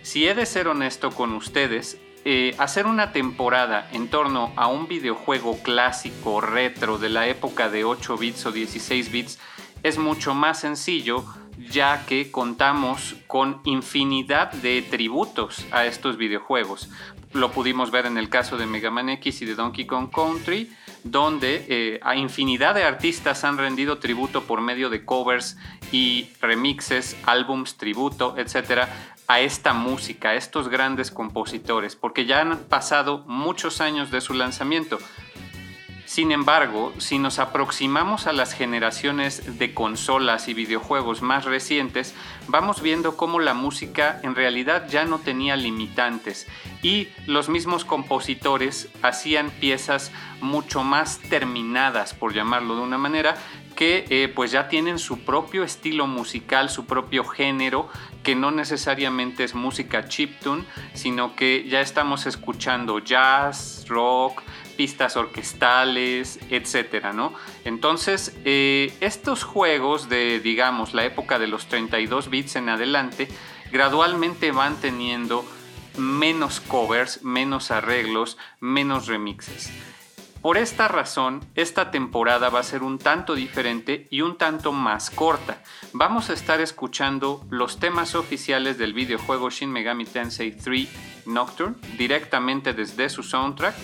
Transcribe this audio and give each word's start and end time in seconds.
Si 0.00 0.26
he 0.26 0.34
de 0.34 0.46
ser 0.46 0.68
honesto 0.68 1.10
con 1.10 1.34
ustedes, 1.34 1.98
eh, 2.24 2.54
hacer 2.56 2.86
una 2.86 3.12
temporada 3.12 3.90
en 3.92 4.08
torno 4.08 4.54
a 4.56 4.68
un 4.68 4.88
videojuego 4.88 5.62
clásico, 5.62 6.40
retro, 6.40 6.96
de 6.96 7.10
la 7.10 7.28
época 7.28 7.68
de 7.68 7.84
8 7.84 8.16
bits 8.16 8.46
o 8.46 8.52
16 8.52 9.12
bits, 9.12 9.38
es 9.82 9.98
mucho 9.98 10.32
más 10.32 10.60
sencillo 10.60 11.26
ya 11.58 12.06
que 12.06 12.30
contamos 12.30 13.16
con 13.26 13.60
infinidad 13.64 14.50
de 14.50 14.80
tributos 14.80 15.66
a 15.72 15.84
estos 15.84 16.16
videojuegos. 16.16 16.88
Lo 17.34 17.52
pudimos 17.52 17.90
ver 17.90 18.06
en 18.06 18.16
el 18.16 18.30
caso 18.30 18.56
de 18.56 18.64
Mega 18.64 18.90
Man 18.90 19.10
X 19.10 19.42
y 19.42 19.44
de 19.44 19.56
Donkey 19.56 19.86
Kong 19.86 20.08
Country, 20.10 20.74
donde 21.04 21.66
eh, 21.68 22.00
a 22.02 22.16
infinidad 22.16 22.74
de 22.74 22.82
artistas 22.82 23.44
han 23.44 23.58
rendido 23.58 23.98
tributo 23.98 24.42
por 24.44 24.60
medio 24.60 24.90
de 24.90 25.04
covers 25.04 25.56
y 25.92 26.30
remixes, 26.40 27.16
álbums 27.24 27.76
tributo, 27.76 28.34
etcétera, 28.36 28.88
a 29.26 29.40
esta 29.40 29.72
música, 29.72 30.30
a 30.30 30.34
estos 30.34 30.68
grandes 30.68 31.10
compositores, 31.10 31.96
porque 31.96 32.26
ya 32.26 32.40
han 32.40 32.58
pasado 32.64 33.24
muchos 33.26 33.80
años 33.80 34.10
de 34.10 34.20
su 34.20 34.34
lanzamiento. 34.34 34.98
Sin 36.14 36.30
embargo, 36.30 36.92
si 36.98 37.18
nos 37.18 37.40
aproximamos 37.40 38.28
a 38.28 38.32
las 38.32 38.52
generaciones 38.52 39.58
de 39.58 39.74
consolas 39.74 40.46
y 40.46 40.54
videojuegos 40.54 41.22
más 41.22 41.44
recientes, 41.44 42.14
vamos 42.46 42.82
viendo 42.82 43.16
cómo 43.16 43.40
la 43.40 43.52
música 43.52 44.20
en 44.22 44.36
realidad 44.36 44.86
ya 44.88 45.06
no 45.06 45.18
tenía 45.18 45.56
limitantes 45.56 46.46
y 46.84 47.08
los 47.26 47.48
mismos 47.48 47.84
compositores 47.84 48.88
hacían 49.02 49.50
piezas 49.50 50.12
mucho 50.40 50.84
más 50.84 51.18
terminadas, 51.18 52.14
por 52.14 52.32
llamarlo 52.32 52.76
de 52.76 52.82
una 52.82 52.96
manera, 52.96 53.34
que 53.74 54.04
eh, 54.08 54.28
pues 54.28 54.52
ya 54.52 54.68
tienen 54.68 55.00
su 55.00 55.24
propio 55.24 55.64
estilo 55.64 56.06
musical, 56.06 56.70
su 56.70 56.86
propio 56.86 57.24
género, 57.24 57.88
que 58.24 58.34
no 58.34 58.50
necesariamente 58.50 59.44
es 59.44 59.54
música 59.54 60.08
chiptune, 60.08 60.64
sino 60.94 61.36
que 61.36 61.68
ya 61.68 61.80
estamos 61.80 62.26
escuchando 62.26 62.98
jazz, 62.98 63.84
rock, 63.86 64.42
pistas 64.76 65.16
orquestales, 65.16 66.40
etcétera, 66.50 67.12
¿no? 67.12 67.34
Entonces, 67.64 68.34
eh, 68.44 68.92
estos 69.00 69.44
juegos 69.44 70.08
de, 70.08 70.40
digamos, 70.40 70.94
la 70.94 71.04
época 71.04 71.38
de 71.38 71.46
los 71.46 71.66
32 71.66 72.30
bits 72.30 72.56
en 72.56 72.70
adelante, 72.70 73.28
gradualmente 73.70 74.50
van 74.50 74.76
teniendo 74.80 75.44
menos 75.98 76.60
covers, 76.60 77.22
menos 77.22 77.70
arreglos, 77.70 78.38
menos 78.58 79.06
remixes. 79.06 79.70
Por 80.44 80.58
esta 80.58 80.88
razón, 80.88 81.40
esta 81.54 81.90
temporada 81.90 82.50
va 82.50 82.60
a 82.60 82.64
ser 82.64 82.82
un 82.82 82.98
tanto 82.98 83.34
diferente 83.34 84.06
y 84.10 84.20
un 84.20 84.36
tanto 84.36 84.72
más 84.72 85.08
corta. 85.08 85.62
Vamos 85.94 86.28
a 86.28 86.34
estar 86.34 86.60
escuchando 86.60 87.46
los 87.48 87.78
temas 87.78 88.14
oficiales 88.14 88.76
del 88.76 88.92
videojuego 88.92 89.48
Shin 89.48 89.72
Megami 89.72 90.04
Tensei 90.04 90.54
3 90.54 91.24
Nocturne 91.24 91.76
directamente 91.96 92.74
desde 92.74 93.08
su 93.08 93.22
soundtrack 93.22 93.74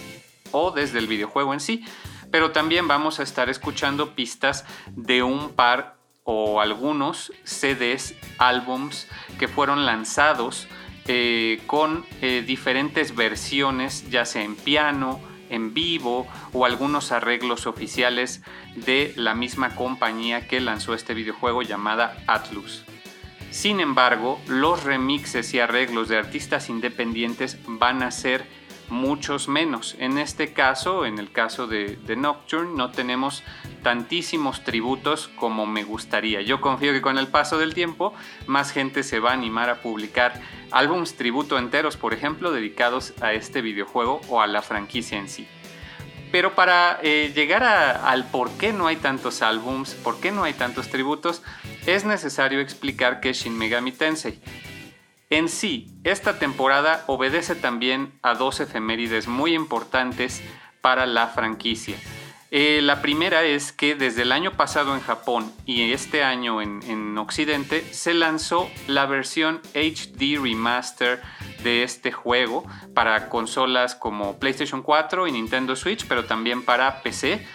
o 0.50 0.70
desde 0.70 0.98
el 0.98 1.06
videojuego 1.06 1.54
en 1.54 1.60
sí, 1.60 1.82
pero 2.30 2.50
también 2.50 2.86
vamos 2.86 3.20
a 3.20 3.22
estar 3.22 3.48
escuchando 3.48 4.14
pistas 4.14 4.66
de 4.90 5.22
un 5.22 5.54
par 5.54 5.96
o 6.24 6.60
algunos 6.60 7.32
CDs, 7.42 8.14
álbums 8.36 9.08
que 9.38 9.48
fueron 9.48 9.86
lanzados 9.86 10.68
eh, 11.06 11.62
con 11.66 12.04
eh, 12.20 12.44
diferentes 12.46 13.16
versiones, 13.16 14.10
ya 14.10 14.26
sea 14.26 14.42
en 14.42 14.56
piano, 14.56 15.29
en 15.50 15.74
vivo 15.74 16.26
o 16.52 16.64
algunos 16.64 17.12
arreglos 17.12 17.66
oficiales 17.66 18.42
de 18.74 19.12
la 19.16 19.34
misma 19.34 19.74
compañía 19.76 20.48
que 20.48 20.60
lanzó 20.60 20.94
este 20.94 21.14
videojuego 21.14 21.62
llamada 21.62 22.16
Atlus. 22.26 22.84
Sin 23.50 23.80
embargo, 23.80 24.40
los 24.46 24.84
remixes 24.84 25.52
y 25.54 25.60
arreglos 25.60 26.08
de 26.08 26.16
artistas 26.16 26.68
independientes 26.70 27.58
van 27.66 28.02
a 28.02 28.12
ser 28.12 28.46
muchos 28.90 29.48
menos. 29.48 29.96
En 29.98 30.18
este 30.18 30.52
caso, 30.52 31.06
en 31.06 31.18
el 31.18 31.32
caso 31.32 31.66
de, 31.66 31.98
Nocturne, 32.16 32.76
no 32.76 32.90
tenemos 32.90 33.42
tantísimos 33.82 34.62
tributos 34.64 35.28
como 35.36 35.66
me 35.66 35.84
gustaría. 35.84 36.42
Yo 36.42 36.60
confío 36.60 36.92
que 36.92 37.00
con 37.00 37.18
el 37.18 37.28
paso 37.28 37.58
del 37.58 37.74
tiempo 37.74 38.12
más 38.46 38.72
gente 38.72 39.02
se 39.02 39.20
va 39.20 39.30
a 39.30 39.34
animar 39.34 39.70
a 39.70 39.82
publicar 39.82 40.40
álbums 40.70 41.16
tributo 41.16 41.58
enteros, 41.58 41.96
por 41.96 42.14
ejemplo, 42.14 42.52
dedicados 42.52 43.14
a 43.20 43.32
este 43.32 43.62
videojuego 43.62 44.20
o 44.28 44.40
a 44.40 44.46
la 44.46 44.62
franquicia 44.62 45.18
en 45.18 45.28
sí. 45.28 45.46
Pero 46.32 46.54
para 46.54 47.00
eh, 47.02 47.32
llegar 47.34 47.64
al 47.64 48.24
por 48.26 48.50
qué 48.52 48.72
no 48.72 48.86
hay 48.86 48.96
tantos 48.96 49.42
álbums, 49.42 49.94
por 49.94 50.20
qué 50.20 50.30
no 50.30 50.44
hay 50.44 50.54
tantos 50.54 50.88
tributos, 50.88 51.42
es 51.86 52.04
necesario 52.04 52.60
explicar 52.60 53.20
que 53.20 53.32
Shin 53.32 53.58
Megami 53.58 53.92
Tensei 53.92 54.38
en 55.32 55.48
sí, 55.48 55.86
esta 56.02 56.40
temporada 56.40 57.04
obedece 57.06 57.54
también 57.54 58.12
a 58.20 58.34
dos 58.34 58.58
efemérides 58.58 59.28
muy 59.28 59.54
importantes 59.54 60.42
para 60.80 61.06
la 61.06 61.28
franquicia. 61.28 61.96
Eh, 62.52 62.80
la 62.82 63.00
primera 63.00 63.44
es 63.44 63.70
que 63.70 63.94
desde 63.94 64.22
el 64.22 64.32
año 64.32 64.52
pasado 64.52 64.94
en 64.94 65.00
Japón 65.00 65.52
y 65.66 65.92
este 65.92 66.24
año 66.24 66.60
en, 66.60 66.80
en, 66.88 67.16
Occidente 67.16 67.84
se 67.92 68.12
lanzó 68.12 68.68
la 68.88 69.06
versión 69.06 69.60
HD 69.74 70.36
Remaster 70.42 71.20
de 71.62 71.84
este 71.84 72.10
juego 72.10 72.64
para 72.92 73.28
consolas 73.28 73.94
como 73.94 74.40
PlayStation 74.40 74.82
4 74.82 75.28
y 75.28 75.32
Nintendo 75.32 75.76
Switch, 75.76 76.06
pero 76.08 76.24
también 76.24 76.64
para 76.64 77.02
PC, 77.02 77.46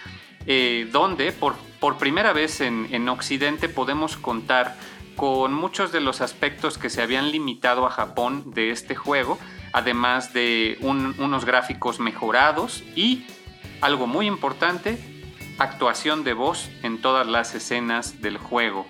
eh, 0.46 0.88
donde 0.90 1.30
por, 1.32 1.56
primera 1.98 2.32
vez 2.32 2.60
en 2.60 3.08
Occidente 3.08 3.68
podemos 3.68 4.16
contar 4.16 4.76
con 5.16 5.54
muchos 5.54 5.92
de 5.92 6.00
los 6.00 6.20
aspectos 6.20 6.78
que 6.78 6.90
se 6.90 7.02
habían 7.02 7.32
limitado 7.32 7.86
a 7.86 7.90
Japón 7.90 8.52
de 8.54 8.70
este 8.70 8.94
juego, 8.94 9.38
además 9.72 10.32
de 10.32 10.78
unos 10.82 11.44
gráficos 11.44 11.98
mejorados 11.98 12.84
y, 12.94 13.24
algo 13.80 14.06
muy 14.06 14.26
importante, 14.26 14.98
actuación 15.58 16.24
de 16.24 16.32
voz 16.32 16.70
en 16.82 17.00
todas 17.00 17.26
las 17.26 17.54
escenas 17.54 18.20
del 18.20 18.38
juego, 18.38 18.86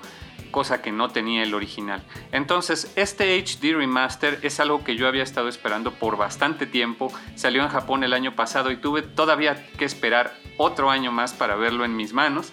cosa 0.51 0.83
que 0.83 0.93
no 0.93 1.11
tenía 1.11 1.43
el 1.43 1.55
original. 1.55 2.03
Entonces, 2.33 2.93
este 2.97 3.39
HD 3.39 3.77
Remaster 3.77 4.41
es 4.43 4.61
algo 4.61 4.85
que 4.85 4.97
yo 4.97 5.07
había 5.07 5.23
estado 5.23 5.49
esperando 5.49 5.93
por 5.93 6.17
bastante 6.17 6.67
tiempo. 6.67 7.13
Salió 7.35 7.63
en 7.63 7.69
Japón 7.69 8.05
el 8.05 8.13
año 8.13 8.35
pasado 8.35 8.71
y 8.71 8.77
tuve 8.77 9.03
todavía 9.03 9.67
que 9.77 9.85
esperar 9.85 10.37
otro 10.57 10.91
año 10.91 11.13
más 11.13 11.33
para 11.33 11.57
verlo 11.57 11.85
en 11.85 11.97
mis 11.97 12.13
manos. 12.13 12.53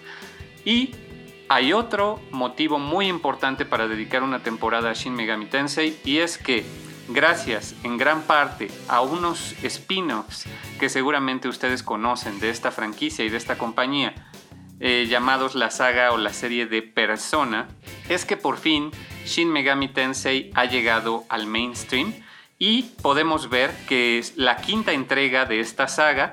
Y 0.64 0.94
hay 1.48 1.72
otro 1.72 2.20
motivo 2.30 2.78
muy 2.78 3.06
importante 3.06 3.64
para 3.64 3.86
dedicar 3.86 4.22
una 4.22 4.42
temporada 4.42 4.90
a 4.90 4.94
Shin 4.94 5.14
Megami 5.14 5.46
Tensei 5.46 5.98
y 6.04 6.18
es 6.18 6.38
que 6.38 6.64
gracias 7.08 7.74
en 7.82 7.96
gran 7.98 8.22
parte 8.22 8.68
a 8.88 9.00
unos 9.00 9.54
spin-offs 9.62 10.46
que 10.78 10.88
seguramente 10.88 11.48
ustedes 11.48 11.82
conocen 11.82 12.40
de 12.40 12.50
esta 12.50 12.70
franquicia 12.70 13.24
y 13.24 13.28
de 13.28 13.36
esta 13.36 13.58
compañía, 13.58 14.14
eh, 14.80 15.06
llamados 15.08 15.54
la 15.54 15.70
saga 15.70 16.12
o 16.12 16.18
la 16.18 16.32
serie 16.32 16.66
de 16.66 16.82
Persona, 16.82 17.68
es 18.08 18.24
que 18.24 18.36
por 18.36 18.58
fin 18.58 18.90
Shin 19.24 19.50
Megami 19.50 19.88
Tensei 19.88 20.50
ha 20.54 20.64
llegado 20.64 21.24
al 21.28 21.46
mainstream 21.46 22.12
y 22.58 22.82
podemos 23.02 23.50
ver 23.50 23.70
que 23.88 24.24
la 24.36 24.56
quinta 24.56 24.92
entrega 24.92 25.44
de 25.44 25.60
esta 25.60 25.88
saga 25.88 26.32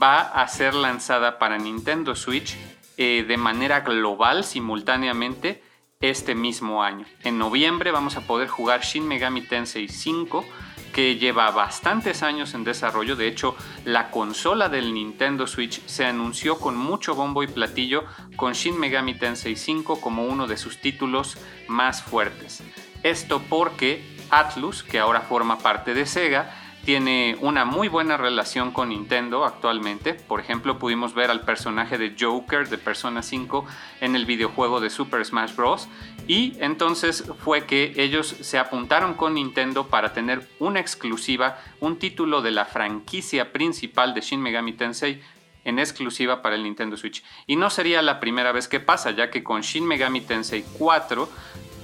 va 0.00 0.20
a 0.20 0.46
ser 0.48 0.74
lanzada 0.74 1.38
para 1.38 1.58
Nintendo 1.58 2.14
Switch 2.14 2.56
eh, 2.96 3.24
de 3.26 3.36
manera 3.36 3.80
global 3.80 4.44
simultáneamente 4.44 5.62
este 6.00 6.36
mismo 6.36 6.84
año. 6.84 7.06
En 7.24 7.38
noviembre 7.38 7.90
vamos 7.90 8.16
a 8.16 8.20
poder 8.20 8.46
jugar 8.46 8.82
Shin 8.82 9.08
Megami 9.08 9.42
Tensei 9.42 9.88
5 9.88 10.44
que 10.92 11.16
lleva 11.16 11.50
bastantes 11.50 12.22
años 12.22 12.54
en 12.54 12.62
desarrollo. 12.62 13.16
De 13.16 13.26
hecho, 13.26 13.56
la 13.84 14.12
consola 14.12 14.68
del 14.68 14.94
Nintendo 14.94 15.48
Switch 15.48 15.84
se 15.86 16.04
anunció 16.04 16.60
con 16.60 16.76
mucho 16.76 17.16
bombo 17.16 17.42
y 17.42 17.48
platillo 17.48 18.04
con 18.36 18.52
Shin 18.52 18.78
Megami 18.78 19.14
Tensei 19.14 19.56
5 19.56 20.00
como 20.00 20.24
uno 20.24 20.46
de 20.46 20.56
sus 20.56 20.80
títulos 20.80 21.36
más 21.66 22.00
fuertes. 22.00 22.62
Esto 23.02 23.42
porque 23.48 24.04
Atlus, 24.30 24.84
que 24.84 25.00
ahora 25.00 25.22
forma 25.22 25.58
parte 25.58 25.94
de 25.94 26.06
Sega, 26.06 26.67
tiene 26.88 27.36
una 27.42 27.66
muy 27.66 27.88
buena 27.88 28.16
relación 28.16 28.70
con 28.72 28.88
Nintendo 28.88 29.44
actualmente. 29.44 30.14
Por 30.14 30.40
ejemplo, 30.40 30.78
pudimos 30.78 31.12
ver 31.12 31.30
al 31.30 31.42
personaje 31.42 31.98
de 31.98 32.16
Joker 32.18 32.66
de 32.66 32.78
Persona 32.78 33.22
5 33.22 33.66
en 34.00 34.16
el 34.16 34.24
videojuego 34.24 34.80
de 34.80 34.88
Super 34.88 35.22
Smash 35.22 35.54
Bros. 35.54 35.86
Y 36.26 36.54
entonces 36.60 37.30
fue 37.44 37.66
que 37.66 37.92
ellos 37.98 38.34
se 38.40 38.58
apuntaron 38.58 39.12
con 39.12 39.34
Nintendo 39.34 39.88
para 39.88 40.14
tener 40.14 40.48
una 40.60 40.80
exclusiva, 40.80 41.58
un 41.80 41.98
título 41.98 42.40
de 42.40 42.52
la 42.52 42.64
franquicia 42.64 43.52
principal 43.52 44.14
de 44.14 44.22
Shin 44.22 44.40
Megami 44.40 44.72
Tensei 44.72 45.20
en 45.66 45.78
exclusiva 45.78 46.40
para 46.40 46.54
el 46.54 46.62
Nintendo 46.62 46.96
Switch. 46.96 47.22
Y 47.46 47.56
no 47.56 47.68
sería 47.68 48.00
la 48.00 48.18
primera 48.18 48.52
vez 48.52 48.66
que 48.66 48.80
pasa, 48.80 49.10
ya 49.10 49.28
que 49.28 49.44
con 49.44 49.60
Shin 49.60 49.84
Megami 49.84 50.22
Tensei 50.22 50.64
4 50.78 51.28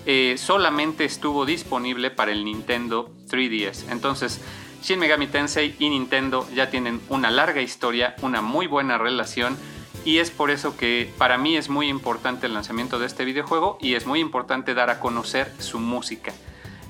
eh, 0.06 0.36
solamente 0.38 1.04
estuvo 1.04 1.44
disponible 1.44 2.10
para 2.10 2.32
el 2.32 2.42
Nintendo 2.42 3.10
3DS. 3.28 3.90
Entonces, 3.90 4.40
Shin 4.84 4.98
Megami 4.98 5.28
Tensei 5.28 5.74
y 5.78 5.88
Nintendo 5.88 6.46
ya 6.54 6.68
tienen 6.68 7.00
una 7.08 7.30
larga 7.30 7.62
historia, 7.62 8.14
una 8.20 8.42
muy 8.42 8.66
buena 8.66 8.98
relación 8.98 9.56
y 10.04 10.18
es 10.18 10.30
por 10.30 10.50
eso 10.50 10.76
que 10.76 11.10
para 11.16 11.38
mí 11.38 11.56
es 11.56 11.70
muy 11.70 11.88
importante 11.88 12.44
el 12.44 12.52
lanzamiento 12.52 12.98
de 12.98 13.06
este 13.06 13.24
videojuego 13.24 13.78
y 13.80 13.94
es 13.94 14.04
muy 14.04 14.20
importante 14.20 14.74
dar 14.74 14.90
a 14.90 15.00
conocer 15.00 15.50
su 15.58 15.78
música. 15.78 16.34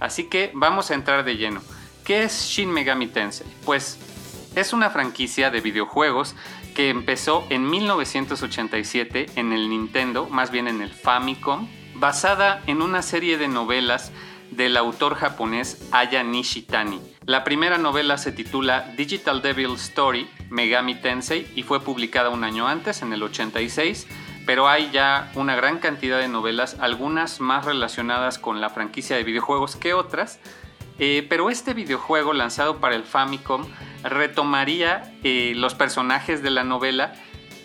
Así 0.00 0.24
que 0.24 0.50
vamos 0.54 0.90
a 0.90 0.94
entrar 0.94 1.24
de 1.24 1.36
lleno. 1.36 1.62
¿Qué 2.04 2.24
es 2.24 2.46
Shin 2.46 2.68
Megami 2.68 3.06
Tensei? 3.06 3.46
Pues 3.64 4.00
es 4.56 4.72
una 4.72 4.90
franquicia 4.90 5.52
de 5.52 5.60
videojuegos 5.60 6.34
que 6.74 6.90
empezó 6.90 7.44
en 7.48 7.70
1987 7.70 9.26
en 9.36 9.52
el 9.52 9.70
Nintendo, 9.70 10.26
más 10.28 10.50
bien 10.50 10.66
en 10.66 10.82
el 10.82 10.90
Famicom, 10.90 11.68
basada 11.94 12.60
en 12.66 12.82
una 12.82 13.02
serie 13.02 13.38
de 13.38 13.46
novelas 13.46 14.10
del 14.50 14.76
autor 14.76 15.14
japonés 15.14 15.88
Aya 15.92 16.22
Nishitani. 16.22 17.00
La 17.26 17.44
primera 17.44 17.78
novela 17.78 18.18
se 18.18 18.32
titula 18.32 18.92
Digital 18.96 19.42
Devil 19.42 19.72
Story 19.74 20.28
Megami 20.50 20.94
Tensei 20.94 21.46
y 21.54 21.62
fue 21.62 21.80
publicada 21.80 22.28
un 22.28 22.44
año 22.44 22.68
antes, 22.68 23.02
en 23.02 23.12
el 23.12 23.22
86, 23.22 24.06
pero 24.46 24.68
hay 24.68 24.90
ya 24.92 25.30
una 25.34 25.56
gran 25.56 25.78
cantidad 25.78 26.18
de 26.18 26.28
novelas, 26.28 26.76
algunas 26.80 27.40
más 27.40 27.64
relacionadas 27.64 28.38
con 28.38 28.60
la 28.60 28.70
franquicia 28.70 29.16
de 29.16 29.24
videojuegos 29.24 29.76
que 29.76 29.94
otras, 29.94 30.38
eh, 30.98 31.26
pero 31.28 31.50
este 31.50 31.74
videojuego 31.74 32.32
lanzado 32.32 32.78
para 32.78 32.94
el 32.94 33.04
Famicom 33.04 33.66
retomaría 34.04 35.14
eh, 35.24 35.54
los 35.56 35.74
personajes 35.74 36.42
de 36.42 36.50
la 36.50 36.62
novela 36.62 37.14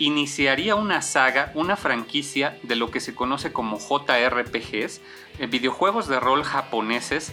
iniciaría 0.00 0.74
una 0.74 1.02
saga, 1.02 1.52
una 1.54 1.76
franquicia 1.76 2.58
de 2.62 2.74
lo 2.74 2.90
que 2.90 3.00
se 3.00 3.14
conoce 3.14 3.52
como 3.52 3.78
JRPGs, 3.78 5.02
videojuegos 5.48 6.08
de 6.08 6.20
rol 6.20 6.44
japoneses 6.44 7.32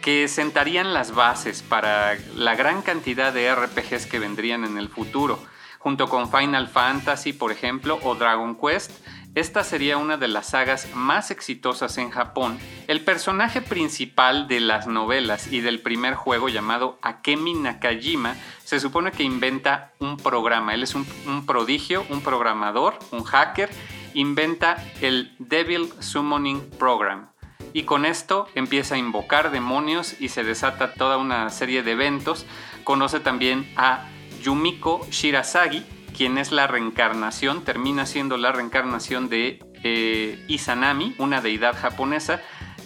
que 0.00 0.28
sentarían 0.28 0.94
las 0.94 1.14
bases 1.14 1.62
para 1.62 2.16
la 2.36 2.54
gran 2.54 2.82
cantidad 2.82 3.32
de 3.32 3.54
RPGs 3.54 4.06
que 4.06 4.18
vendrían 4.18 4.64
en 4.64 4.78
el 4.78 4.88
futuro, 4.88 5.42
junto 5.78 6.08
con 6.08 6.30
Final 6.30 6.68
Fantasy, 6.68 7.32
por 7.32 7.52
ejemplo, 7.52 7.98
o 8.02 8.14
Dragon 8.14 8.56
Quest, 8.56 8.90
esta 9.34 9.62
sería 9.62 9.98
una 9.98 10.16
de 10.16 10.26
las 10.26 10.48
sagas 10.48 10.88
más 10.94 11.30
exitosas 11.30 11.98
en 11.98 12.10
Japón. 12.10 12.58
El 12.88 13.04
personaje 13.04 13.60
principal 13.60 14.48
de 14.48 14.58
las 14.58 14.88
novelas 14.88 15.52
y 15.52 15.60
del 15.60 15.80
primer 15.80 16.14
juego 16.14 16.48
llamado 16.48 16.98
Akemi 17.02 17.54
Nakajima 17.54 18.34
se 18.64 18.80
supone 18.80 19.12
que 19.12 19.22
inventa 19.22 19.92
un 20.00 20.16
programa. 20.16 20.74
Él 20.74 20.82
es 20.82 20.96
un, 20.96 21.06
prodigio, 21.46 22.04
un 22.10 22.22
programador, 22.22 22.98
un 23.12 23.22
hacker. 23.22 23.70
Inventa 24.14 24.82
el 25.00 25.36
Devil 25.38 25.92
Summoning 26.00 26.70
Program. 26.70 27.28
Y 27.72 27.82
con 27.82 28.04
esto 28.04 28.46
empieza 28.54 28.94
a 28.94 28.98
invocar 28.98 29.50
demonios 29.50 30.20
y 30.20 30.28
se 30.28 30.44
desata 30.44 30.94
toda 30.94 31.18
una 31.18 31.50
serie 31.50 31.82
de 31.82 31.92
eventos. 31.92 32.46
Conoce 32.84 33.20
también 33.20 33.70
a 33.76 34.08
Yumiko 34.42 35.06
Shirasagi, 35.10 35.84
quien 36.16 36.38
es 36.38 36.52
la 36.52 36.66
reencarnación, 36.66 37.64
termina 37.64 38.06
siendo 38.06 38.36
la 38.36 38.52
reencarnación 38.52 39.28
de 39.28 39.60
eh, 39.84 40.44
Izanami, 40.48 41.14
una 41.18 41.40
deidad 41.40 41.76
japonesa, 41.76 42.40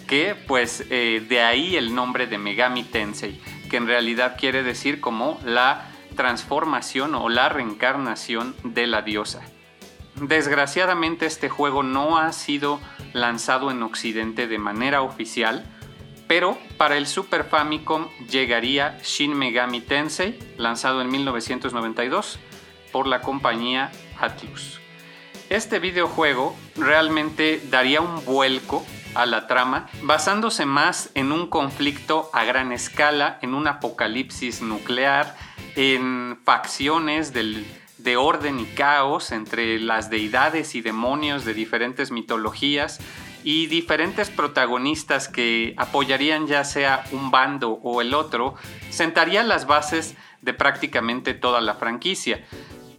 que 0.07 0.35
pues 0.35 0.85
eh, 0.89 1.25
de 1.27 1.41
ahí 1.41 1.75
el 1.75 1.95
nombre 1.95 2.27
de 2.27 2.37
Megami 2.37 2.83
Tensei, 2.83 3.39
que 3.69 3.77
en 3.77 3.87
realidad 3.87 4.35
quiere 4.37 4.61
decir 4.61 4.99
como 4.99 5.39
la 5.45 5.89
transformación 6.15 7.15
o 7.15 7.29
la 7.29 7.49
reencarnación 7.49 8.55
de 8.63 8.87
la 8.87 9.01
diosa. 9.01 9.41
Desgraciadamente 10.15 11.25
este 11.25 11.49
juego 11.49 11.81
no 11.81 12.17
ha 12.17 12.31
sido 12.33 12.79
lanzado 13.13 13.71
en 13.71 13.81
Occidente 13.83 14.47
de 14.47 14.57
manera 14.57 15.01
oficial, 15.01 15.65
pero 16.27 16.57
para 16.77 16.97
el 16.97 17.07
Super 17.07 17.43
Famicom 17.43 18.07
llegaría 18.29 18.97
Shin 19.03 19.37
Megami 19.37 19.81
Tensei, 19.81 20.39
lanzado 20.57 21.01
en 21.01 21.09
1992, 21.09 22.39
por 22.91 23.07
la 23.07 23.21
compañía 23.21 23.91
Atlus. 24.19 24.79
Este 25.49 25.79
videojuego 25.79 26.55
realmente 26.75 27.61
daría 27.69 28.01
un 28.01 28.23
vuelco 28.25 28.85
a 29.13 29.25
la 29.25 29.45
trama, 29.47 29.87
basándose 30.01 30.65
más 30.65 31.11
en 31.13 31.31
un 31.31 31.47
conflicto 31.47 32.29
a 32.33 32.43
gran 32.45 32.71
escala, 32.71 33.37
en 33.41 33.53
un 33.53 33.67
apocalipsis 33.67 34.61
nuclear, 34.61 35.35
en 35.75 36.39
facciones 36.43 37.33
de 38.03 38.17
orden 38.17 38.59
y 38.59 38.65
caos 38.65 39.31
entre 39.31 39.79
las 39.79 40.09
deidades 40.09 40.75
y 40.75 40.81
demonios 40.81 41.45
de 41.45 41.53
diferentes 41.53 42.11
mitologías 42.11 42.99
y 43.45 43.67
diferentes 43.67 44.29
protagonistas 44.29 45.27
que 45.27 45.73
apoyarían 45.77 46.47
ya 46.47 46.63
sea 46.65 47.05
un 47.11 47.31
bando 47.31 47.79
o 47.83 48.01
el 48.01 48.13
otro, 48.13 48.55
sentaría 48.89 49.43
las 49.43 49.67
bases 49.67 50.15
de 50.41 50.53
prácticamente 50.53 51.33
toda 51.33 51.61
la 51.61 51.75
franquicia. 51.75 52.45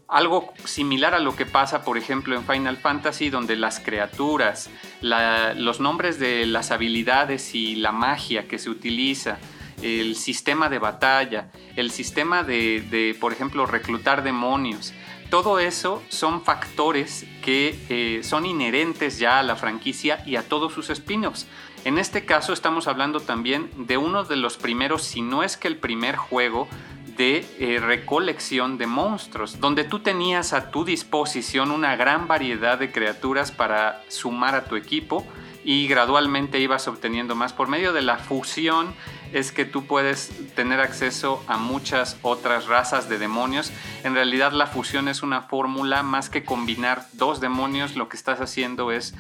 Algo 0.09 0.53
similar 0.65 1.15
a 1.15 1.19
lo 1.19 1.35
que 1.35 1.47
pasa, 1.47 1.83
por 1.83 1.97
ejemplo, 1.97 2.37
en 2.37 2.45
Final 2.45 2.77
Fantasy, 2.77 3.31
donde 3.31 3.57
las 3.57 3.81
criaturas, 3.81 4.71
los 5.01 5.81
nombres 5.81 6.19
de 6.19 6.47
las 6.47 6.71
habilidades 6.71 7.55
y 7.55 7.77
la 7.77 7.93
magia 7.93 8.47
que 8.47 8.59
se 8.59 8.71
utiliza, 8.71 9.39
el 9.83 10.17
sistema 10.17 10.69
de 10.69 10.79
batalla, 10.79 11.51
el 11.77 11.91
sistema 11.91 12.43
de, 12.43 13.17
por 13.21 13.33
ejemplo, 13.33 13.67
reclutar 13.67 14.23
demonios, 14.23 14.93
todo 15.31 15.59
eso 15.59 16.03
son 16.09 16.43
factores 16.43 17.27
que 17.43 17.79
eh, 17.89 18.23
son 18.23 18.47
inherentes 18.47 19.19
ya 19.19 19.41
a 19.41 19.43
la 19.43 19.57
franquicia 19.57 20.23
y 20.27 20.37
a 20.37 20.49
todos 20.49 20.73
sus 20.73 20.91
spin-offs. 20.91 21.47
En 21.85 21.99
este 21.99 22.25
caso 22.25 22.53
estamos 22.53 22.87
hablando 22.89 23.21
también 23.21 23.71
de 23.77 23.97
uno 23.97 24.25
de 24.25 24.37
los 24.37 24.57
primeros, 24.57 25.03
si 25.03 25.23
no 25.23 25.43
es 25.43 25.57
que 25.57 25.69
el 25.69 25.77
primer 25.77 26.17
juego 26.17 26.69
de 27.17 27.47
eh, 27.59 27.81
recolección 27.81 28.79
de 28.79 28.87
monstruos, 28.87 29.61
donde 29.61 29.85
tú 29.85 30.01
tenías 30.01 30.53
a 30.53 30.71
tu 30.71 30.85
disposición 30.85 31.71
una 31.71 31.97
gran 31.97 32.27
variedad 32.27 32.79
de 32.79 32.91
criaturas 32.91 33.53
para 33.53 34.03
sumar 34.09 34.55
a 34.55 34.65
tu 34.65 34.77
equipo 34.77 35.27
y 35.65 35.87
gradualmente 35.87 36.59
ibas 36.59 36.89
obteniendo 36.89 37.35
más. 37.35 37.53
Por 37.53 37.69
medio 37.69 37.93
de 37.93 38.03
la 38.03 38.19
fusión 38.19 38.95
es 39.35 39.51
que 39.51 39.65
tú 39.65 39.85
puedes 39.85 40.31
tener 40.55 40.81
acceso 40.81 41.43
a 41.49 41.59
muchas 41.59 42.17
otras 42.23 42.67
razas 42.67 43.09
de 43.09 43.19
demonios. 43.19 43.73
En 44.05 44.15
realidad 44.15 44.53
la 44.53 44.69
fusión 44.69 45.09
es 45.09 45.23
una 45.23 45.43
fórmula 45.43 46.05
más 46.05 46.31
que 46.31 46.45
combinar 46.45 47.05
dos 47.15 47.41
demonios, 47.41 47.97
lo 47.97 48.09
que 48.09 48.17
estás 48.17 48.41
haciendo 48.41 48.93
es 48.93 49.13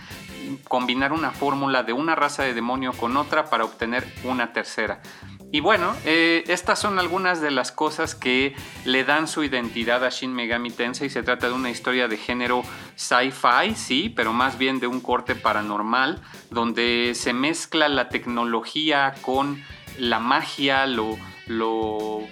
combinar 0.68 1.12
una 1.12 1.33
fórmula 1.33 1.83
de 1.83 1.92
una 1.92 2.14
raza 2.14 2.44
de 2.44 2.54
demonio 2.54 2.92
con 2.92 3.16
otra 3.16 3.50
para 3.50 3.64
obtener 3.64 4.06
una 4.23 4.52
tercera. 4.52 5.02
Y 5.50 5.61
bueno, 5.61 5.94
eh, 6.04 6.44
estas 6.49 6.80
son 6.80 6.99
algunas 6.99 7.40
de 7.40 7.50
las 7.50 7.71
cosas 7.71 8.14
que 8.14 8.56
le 8.85 9.04
dan 9.04 9.28
su 9.28 9.44
identidad 9.44 10.04
a 10.04 10.11
Shin 10.11 10.33
Megami 10.33 10.71
Tensei. 10.71 11.11
Se 11.11 11.23
trata 11.23 11.47
de 11.47 11.52
una 11.52 11.71
historia 11.71 12.09
de 12.09 12.16
género 12.16 12.62
sci-fi, 12.97 13.75
sí, 13.76 14.12
pero 14.14 14.33
más 14.33 14.59
bien 14.59 14.80
de 14.80 14.88
un 14.88 15.00
corte 15.00 15.37
paranormal, 15.37 16.21
donde 16.50 17.12
se 17.14 17.33
mezcla 17.33 17.88
la 17.88 18.09
tecnología 18.09 19.14
con 19.23 19.62
la 19.99 20.21
magia, 20.21 20.87
lo, 20.87 21.19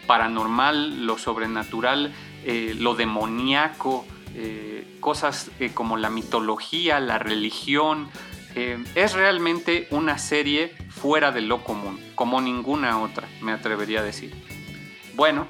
paranormal, 0.06 1.06
lo 1.06 1.18
sobrenatural, 1.18 2.12
eh, 2.44 2.74
lo 2.78 2.94
demoníaco, 2.94 4.06
eh, 4.34 4.96
cosas 5.00 5.50
como 5.74 5.96
la 5.96 6.10
mitología, 6.10 7.00
la 7.00 7.18
religión, 7.18 8.08
eh, 8.54 8.82
es 8.94 9.14
realmente 9.14 9.86
una 9.90 10.18
serie 10.18 10.74
fuera 10.90 11.32
de 11.32 11.40
lo 11.40 11.64
común, 11.64 11.98
como 12.14 12.40
ninguna 12.40 13.00
otra, 13.00 13.26
me 13.40 13.52
atrevería 13.52 14.00
a 14.00 14.02
decir. 14.02 14.34
Bueno, 15.14 15.46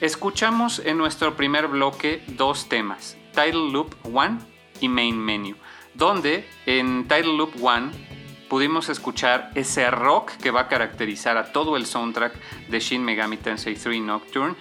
escuchamos 0.00 0.80
en 0.84 0.98
nuestro 0.98 1.36
primer 1.36 1.68
bloque 1.68 2.22
dos 2.26 2.68
temas, 2.68 3.16
Title 3.32 3.70
Loop 3.70 3.94
1 4.04 4.38
y 4.80 4.88
Main 4.88 5.18
Menu, 5.18 5.54
donde 5.94 6.48
en 6.66 7.06
Title 7.06 7.36
Loop 7.36 7.52
1 7.60 7.92
pudimos 8.52 8.90
escuchar 8.90 9.50
ese 9.54 9.90
rock 9.90 10.32
que 10.32 10.50
va 10.50 10.60
a 10.60 10.68
caracterizar 10.68 11.38
a 11.38 11.52
todo 11.52 11.78
el 11.78 11.86
soundtrack 11.86 12.34
de 12.68 12.80
Shin 12.80 13.02
Megami 13.02 13.38
Tensei 13.38 13.74
3 13.76 14.02
Nocturne, 14.02 14.56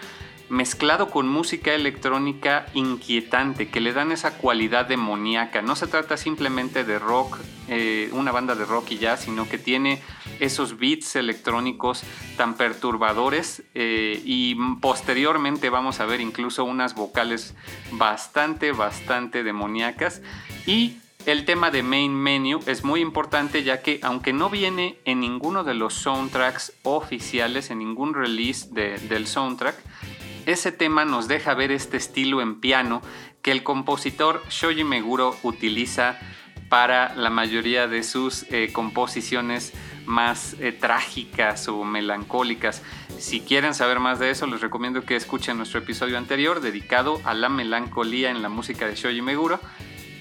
mezclado 0.47 1.09
con 1.09 1.27
música 1.27 1.73
electrónica 1.73 2.67
inquietante 2.73 3.67
que 3.67 3.81
le 3.81 3.91
dan 3.91 4.13
esa 4.13 4.37
cualidad 4.37 4.85
demoníaca. 4.85 5.61
No 5.61 5.75
se 5.75 5.87
trata 5.87 6.15
simplemente 6.15 6.85
de 6.85 6.99
rock, 6.99 7.39
eh, 7.67 8.09
una 8.13 8.31
banda 8.31 8.55
de 8.55 8.63
rock 8.63 8.91
y 8.91 8.97
ya, 8.97 9.17
sino 9.17 9.49
que 9.49 9.57
tiene 9.57 10.01
esos 10.39 10.77
beats 10.77 11.17
electrónicos 11.17 12.05
tan 12.37 12.55
perturbadores 12.55 13.63
eh, 13.73 14.21
y 14.23 14.55
posteriormente 14.79 15.69
vamos 15.69 15.99
a 15.99 16.05
ver 16.05 16.21
incluso 16.21 16.63
unas 16.63 16.95
vocales 16.95 17.55
bastante, 17.91 18.71
bastante 18.71 19.43
demoníacas 19.43 20.21
y 20.65 20.95
el 21.25 21.45
tema 21.45 21.71
de 21.71 21.83
Main 21.83 22.13
Menu 22.13 22.59
es 22.65 22.83
muy 22.83 23.01
importante 23.01 23.63
ya 23.63 23.81
que 23.81 23.99
aunque 24.03 24.33
no 24.33 24.49
viene 24.49 24.97
en 25.05 25.19
ninguno 25.19 25.63
de 25.63 25.73
los 25.73 25.93
soundtracks 25.93 26.73
oficiales, 26.83 27.69
en 27.69 27.79
ningún 27.79 28.13
release 28.13 28.69
del 28.71 29.27
soundtrack, 29.27 29.75
ese 30.45 30.71
tema 30.71 31.05
nos 31.05 31.27
deja 31.27 31.53
ver 31.53 31.71
este 31.71 31.97
estilo 31.97 32.41
en 32.41 32.59
piano 32.59 33.01
que 33.41 33.51
el 33.51 33.63
compositor 33.63 34.41
Shoji 34.49 34.83
Meguro 34.83 35.35
utiliza 35.43 36.17
para 36.69 37.13
la 37.15 37.29
mayoría 37.29 37.87
de 37.87 38.01
sus 38.01 38.43
eh, 38.49 38.69
composiciones 38.71 39.73
más 40.05 40.55
eh, 40.59 40.71
trágicas 40.71 41.67
o 41.67 41.83
melancólicas. 41.83 42.81
Si 43.19 43.41
quieren 43.41 43.73
saber 43.73 43.99
más 43.99 44.19
de 44.19 44.31
eso, 44.31 44.47
les 44.47 44.61
recomiendo 44.61 45.03
que 45.03 45.15
escuchen 45.15 45.57
nuestro 45.57 45.79
episodio 45.79 46.17
anterior 46.17 46.61
dedicado 46.61 47.21
a 47.23 47.33
la 47.33 47.49
melancolía 47.49 48.31
en 48.31 48.41
la 48.41 48.49
música 48.49 48.87
de 48.87 48.95
Shoji 48.95 49.21
Meguro. 49.21 49.59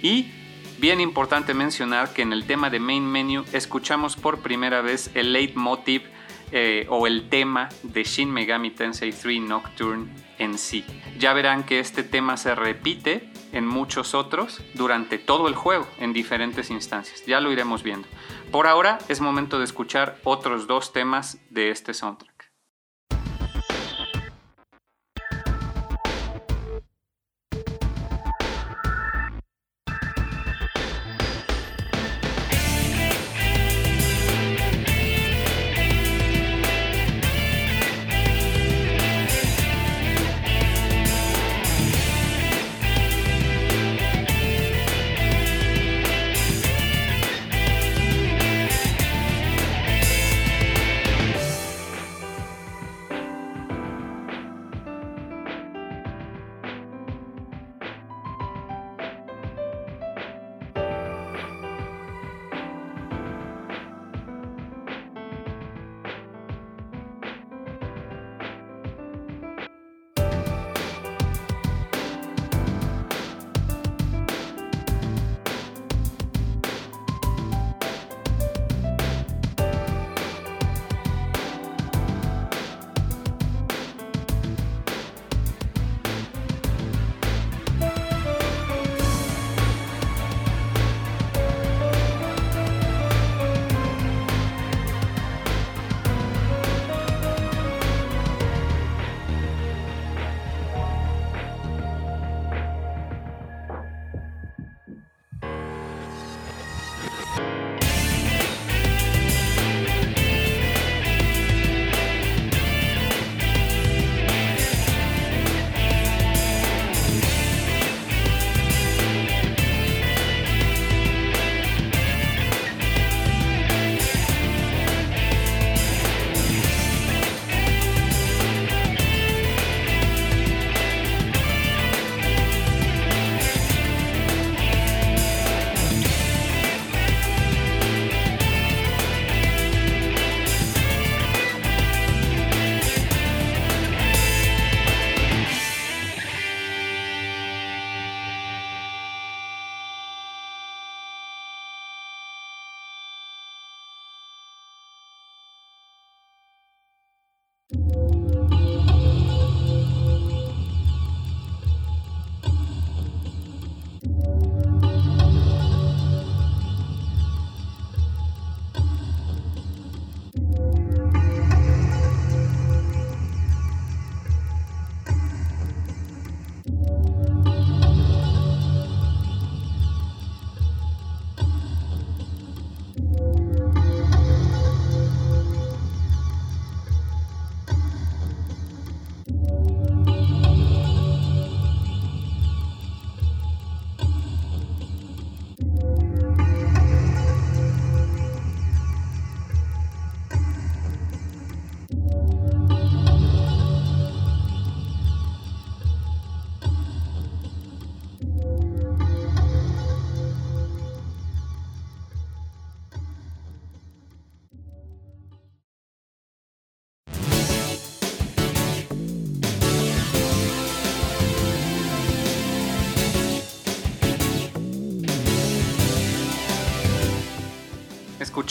Y 0.03 0.33
bien 0.81 1.01
importante 1.01 1.53
mencionar 1.53 2.13
que 2.13 2.23
en 2.23 2.33
el 2.33 2.47
tema 2.47 2.71
de 2.71 2.81
Main 2.81 3.07
Menu 3.07 3.45
escuchamos 3.53 4.17
por 4.17 4.41
primera 4.41 4.81
vez 4.81 5.11
el 5.15 5.33
leitmotiv 5.33 6.03
eh, 6.53 6.87
o 6.89 7.07
el 7.07 7.29
tema 7.29 7.69
de 7.83 8.03
Shin 8.03 8.31
Megami 8.31 8.71
Tensei 8.71 9.13
3 9.13 9.43
Nocturne 9.43 10.11
en 10.39 10.59
sí. 10.59 10.85
Ya 11.19 11.33
verán 11.35 11.65
que 11.65 11.81
este 11.81 12.03
tema 12.03 12.37
se 12.37 12.55
repite 12.55 13.31
en 13.53 13.67
muchos 13.67 14.15
otros 14.15 14.63
durante 14.75 15.19
todo 15.19 15.49
el 15.49 15.55
juego 15.55 15.87
en 15.99 16.13
diferentes 16.13 16.71
instancias. 16.71 17.25
Ya 17.27 17.41
lo 17.41 17.53
iremos 17.53 17.83
viendo. 17.83 18.09
Por 18.51 18.67
ahora 18.67 18.99
es 19.09 19.21
momento 19.21 19.59
de 19.59 19.65
escuchar 19.65 20.19
otros 20.25 20.67
dos 20.67 20.93
temas 20.93 21.39
de 21.51 21.71
este 21.71 21.95
soundtrack. 21.95 22.30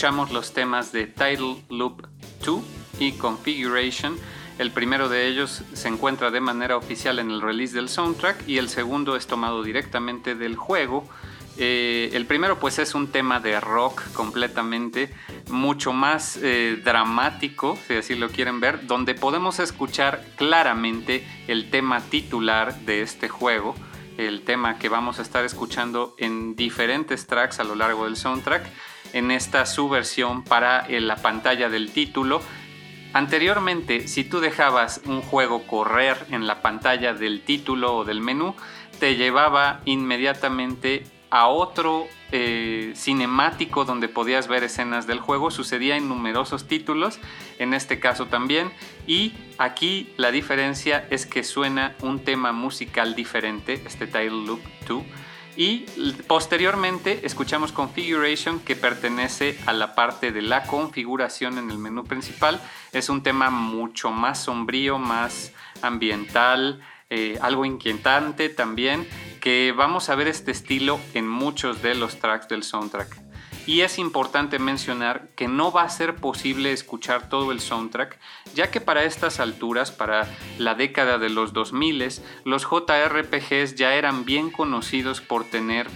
Escuchamos 0.00 0.32
los 0.32 0.54
temas 0.54 0.92
de 0.92 1.06
Title 1.06 1.62
Loop 1.68 2.06
2 2.42 2.62
y 3.00 3.12
Configuration. 3.12 4.16
El 4.58 4.70
primero 4.70 5.10
de 5.10 5.26
ellos 5.26 5.62
se 5.74 5.88
encuentra 5.88 6.30
de 6.30 6.40
manera 6.40 6.78
oficial 6.78 7.18
en 7.18 7.30
el 7.30 7.42
release 7.42 7.74
del 7.74 7.90
soundtrack 7.90 8.48
y 8.48 8.56
el 8.56 8.70
segundo 8.70 9.14
es 9.14 9.26
tomado 9.26 9.62
directamente 9.62 10.34
del 10.34 10.56
juego. 10.56 11.06
Eh, 11.58 12.08
el 12.14 12.24
primero 12.24 12.58
pues 12.58 12.78
es 12.78 12.94
un 12.94 13.08
tema 13.08 13.40
de 13.40 13.60
rock 13.60 14.00
completamente, 14.14 15.12
mucho 15.50 15.92
más 15.92 16.38
eh, 16.40 16.80
dramático, 16.82 17.76
si 17.86 17.96
así 17.96 18.14
lo 18.14 18.30
quieren 18.30 18.58
ver, 18.58 18.86
donde 18.86 19.14
podemos 19.14 19.58
escuchar 19.58 20.24
claramente 20.36 21.28
el 21.46 21.68
tema 21.68 22.00
titular 22.00 22.74
de 22.86 23.02
este 23.02 23.28
juego, 23.28 23.74
el 24.16 24.44
tema 24.44 24.78
que 24.78 24.88
vamos 24.88 25.18
a 25.18 25.22
estar 25.22 25.44
escuchando 25.44 26.14
en 26.16 26.56
diferentes 26.56 27.26
tracks 27.26 27.60
a 27.60 27.64
lo 27.64 27.74
largo 27.74 28.06
del 28.06 28.16
soundtrack, 28.16 28.64
en 29.12 29.30
esta 29.30 29.66
subversión 29.66 30.44
para 30.44 30.80
eh, 30.86 31.00
la 31.00 31.16
pantalla 31.16 31.68
del 31.68 31.90
título. 31.92 32.40
Anteriormente, 33.12 34.06
si 34.06 34.24
tú 34.24 34.40
dejabas 34.40 35.00
un 35.04 35.20
juego 35.20 35.66
correr 35.66 36.16
en 36.30 36.46
la 36.46 36.62
pantalla 36.62 37.12
del 37.12 37.42
título 37.42 37.96
o 37.96 38.04
del 38.04 38.20
menú, 38.20 38.54
te 39.00 39.16
llevaba 39.16 39.80
inmediatamente 39.84 41.04
a 41.30 41.48
otro 41.48 42.06
eh, 42.32 42.92
cinemático 42.94 43.84
donde 43.84 44.08
podías 44.08 44.48
ver 44.48 44.64
escenas 44.64 45.06
del 45.06 45.20
juego. 45.20 45.50
Sucedía 45.50 45.96
en 45.96 46.08
numerosos 46.08 46.66
títulos, 46.66 47.18
en 47.58 47.74
este 47.74 47.98
caso 47.98 48.26
también. 48.26 48.70
Y 49.06 49.32
aquí 49.58 50.12
la 50.16 50.30
diferencia 50.30 51.06
es 51.10 51.26
que 51.26 51.42
suena 51.42 51.96
un 52.02 52.20
tema 52.20 52.52
musical 52.52 53.14
diferente, 53.14 53.82
este 53.86 54.06
Title 54.06 54.44
Loop 54.46 54.60
2. 54.86 55.02
Y 55.60 55.80
posteriormente 56.26 57.26
escuchamos 57.26 57.70
Configuration 57.70 58.60
que 58.60 58.76
pertenece 58.76 59.58
a 59.66 59.74
la 59.74 59.94
parte 59.94 60.32
de 60.32 60.40
la 60.40 60.62
configuración 60.62 61.58
en 61.58 61.70
el 61.70 61.76
menú 61.76 62.04
principal. 62.04 62.58
Es 62.92 63.10
un 63.10 63.22
tema 63.22 63.50
mucho 63.50 64.10
más 64.10 64.44
sombrío, 64.44 64.96
más 64.96 65.52
ambiental, 65.82 66.80
eh, 67.10 67.38
algo 67.42 67.66
inquietante 67.66 68.48
también, 68.48 69.06
que 69.42 69.74
vamos 69.76 70.08
a 70.08 70.14
ver 70.14 70.28
este 70.28 70.50
estilo 70.50 70.98
en 71.12 71.28
muchos 71.28 71.82
de 71.82 71.94
los 71.94 72.18
tracks 72.18 72.48
del 72.48 72.62
soundtrack. 72.62 73.29
Y 73.66 73.82
es 73.82 73.98
importante 73.98 74.58
mencionar 74.58 75.28
que 75.36 75.48
no 75.48 75.70
va 75.70 75.82
a 75.82 75.88
ser 75.88 76.16
posible 76.16 76.72
escuchar 76.72 77.28
todo 77.28 77.52
el 77.52 77.60
soundtrack, 77.60 78.18
ya 78.54 78.70
que 78.70 78.80
para 78.80 79.04
estas 79.04 79.38
alturas, 79.40 79.90
para 79.92 80.26
la 80.58 80.74
década 80.74 81.18
de 81.18 81.30
los 81.30 81.52
2000, 81.52 82.20
los 82.44 82.62
JRPGs 82.62 83.74
ya 83.76 83.94
eran 83.94 84.24
bien 84.24 84.50
conocidos 84.50 85.20
por 85.20 85.44
tener 85.44 85.88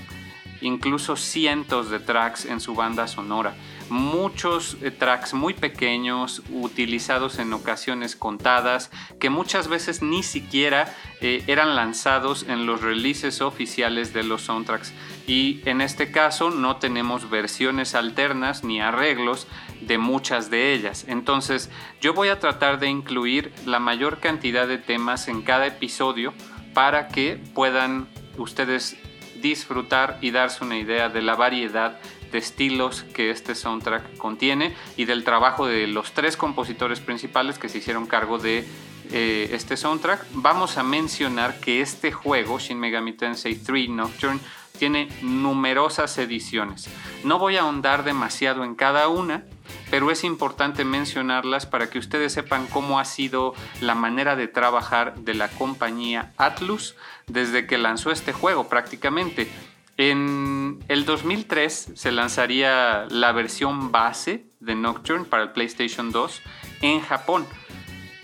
incluso 0.60 1.16
cientos 1.16 1.90
de 1.90 2.00
tracks 2.00 2.44
en 2.46 2.60
su 2.60 2.74
banda 2.74 3.06
sonora 3.06 3.54
muchos 3.90 4.76
eh, 4.82 4.90
tracks 4.90 5.34
muy 5.34 5.54
pequeños, 5.54 6.42
utilizados 6.50 7.38
en 7.38 7.52
ocasiones 7.52 8.16
contadas, 8.16 8.90
que 9.18 9.30
muchas 9.30 9.68
veces 9.68 10.02
ni 10.02 10.22
siquiera 10.22 10.94
eh, 11.20 11.42
eran 11.46 11.74
lanzados 11.76 12.44
en 12.48 12.66
los 12.66 12.82
releases 12.82 13.40
oficiales 13.40 14.12
de 14.12 14.24
los 14.24 14.42
soundtracks. 14.42 14.92
Y 15.26 15.60
en 15.64 15.80
este 15.80 16.10
caso 16.10 16.50
no 16.50 16.76
tenemos 16.76 17.30
versiones 17.30 17.94
alternas 17.94 18.64
ni 18.64 18.80
arreglos 18.80 19.46
de 19.80 19.98
muchas 19.98 20.50
de 20.50 20.74
ellas. 20.74 21.04
Entonces 21.08 21.70
yo 22.00 22.14
voy 22.14 22.28
a 22.28 22.40
tratar 22.40 22.78
de 22.78 22.88
incluir 22.88 23.52
la 23.64 23.78
mayor 23.78 24.20
cantidad 24.20 24.68
de 24.68 24.78
temas 24.78 25.28
en 25.28 25.42
cada 25.42 25.66
episodio 25.66 26.34
para 26.74 27.08
que 27.08 27.40
puedan 27.54 28.08
ustedes 28.36 28.96
disfrutar 29.40 30.18
y 30.22 30.30
darse 30.30 30.64
una 30.64 30.78
idea 30.78 31.10
de 31.10 31.20
la 31.20 31.36
variedad 31.36 31.98
estilos 32.38 33.04
que 33.14 33.30
este 33.30 33.54
soundtrack 33.54 34.16
contiene 34.16 34.74
y 34.96 35.04
del 35.04 35.24
trabajo 35.24 35.66
de 35.66 35.86
los 35.86 36.12
tres 36.12 36.36
compositores 36.36 37.00
principales 37.00 37.58
que 37.58 37.68
se 37.68 37.78
hicieron 37.78 38.06
cargo 38.06 38.38
de 38.38 38.66
eh, 39.12 39.50
este 39.52 39.76
soundtrack. 39.76 40.26
Vamos 40.32 40.78
a 40.78 40.82
mencionar 40.82 41.60
que 41.60 41.80
este 41.80 42.12
juego, 42.12 42.58
Shin 42.58 42.78
Megami 42.78 43.12
Tensei 43.12 43.56
3 43.56 43.88
Nocturne, 43.90 44.40
tiene 44.78 45.08
numerosas 45.22 46.18
ediciones. 46.18 46.88
No 47.22 47.38
voy 47.38 47.56
a 47.56 47.62
ahondar 47.62 48.04
demasiado 48.04 48.64
en 48.64 48.74
cada 48.74 49.08
una, 49.08 49.44
pero 49.90 50.10
es 50.10 50.24
importante 50.24 50.84
mencionarlas 50.84 51.66
para 51.66 51.88
que 51.88 51.98
ustedes 51.98 52.32
sepan 52.32 52.66
cómo 52.66 52.98
ha 52.98 53.04
sido 53.04 53.54
la 53.80 53.94
manera 53.94 54.36
de 54.36 54.48
trabajar 54.48 55.14
de 55.16 55.34
la 55.34 55.48
compañía 55.48 56.32
Atlus 56.36 56.96
desde 57.26 57.66
que 57.66 57.78
lanzó 57.78 58.10
este 58.10 58.32
juego 58.32 58.68
prácticamente. 58.68 59.48
En 59.96 60.84
el 60.88 61.04
2003 61.04 61.92
se 61.94 62.10
lanzaría 62.10 63.06
la 63.10 63.30
versión 63.30 63.92
base 63.92 64.46
de 64.58 64.74
Nocturne 64.74 65.24
para 65.24 65.44
el 65.44 65.52
PlayStation 65.52 66.10
2 66.10 66.42
en 66.82 67.00
Japón. 67.00 67.46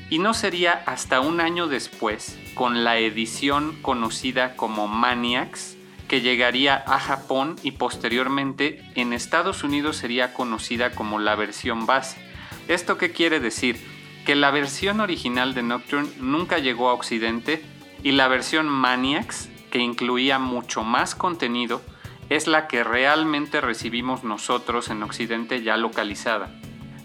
Y 0.08 0.18
no 0.18 0.34
sería 0.34 0.82
hasta 0.86 1.20
un 1.20 1.40
año 1.40 1.68
después, 1.68 2.36
con 2.54 2.82
la 2.82 2.98
edición 2.98 3.80
conocida 3.82 4.56
como 4.56 4.88
Maniacs, 4.88 5.76
que 6.08 6.20
llegaría 6.20 6.74
a 6.74 6.98
Japón 6.98 7.54
y 7.62 7.70
posteriormente 7.70 8.82
en 8.96 9.12
Estados 9.12 9.62
Unidos 9.62 9.96
sería 9.96 10.34
conocida 10.34 10.90
como 10.90 11.20
la 11.20 11.36
versión 11.36 11.86
base. 11.86 12.20
¿Esto 12.66 12.98
qué 12.98 13.12
quiere 13.12 13.38
decir? 13.38 13.76
Que 14.26 14.34
la 14.34 14.50
versión 14.50 14.98
original 14.98 15.54
de 15.54 15.62
Nocturne 15.62 16.10
nunca 16.18 16.58
llegó 16.58 16.88
a 16.88 16.94
Occidente 16.94 17.62
y 18.02 18.10
la 18.10 18.26
versión 18.26 18.66
Maniacs 18.66 19.49
que 19.70 19.78
incluía 19.78 20.38
mucho 20.38 20.82
más 20.82 21.14
contenido, 21.14 21.80
es 22.28 22.46
la 22.46 22.68
que 22.68 22.84
realmente 22.84 23.60
recibimos 23.60 24.24
nosotros 24.24 24.90
en 24.90 25.02
Occidente 25.02 25.62
ya 25.62 25.76
localizada. 25.76 26.50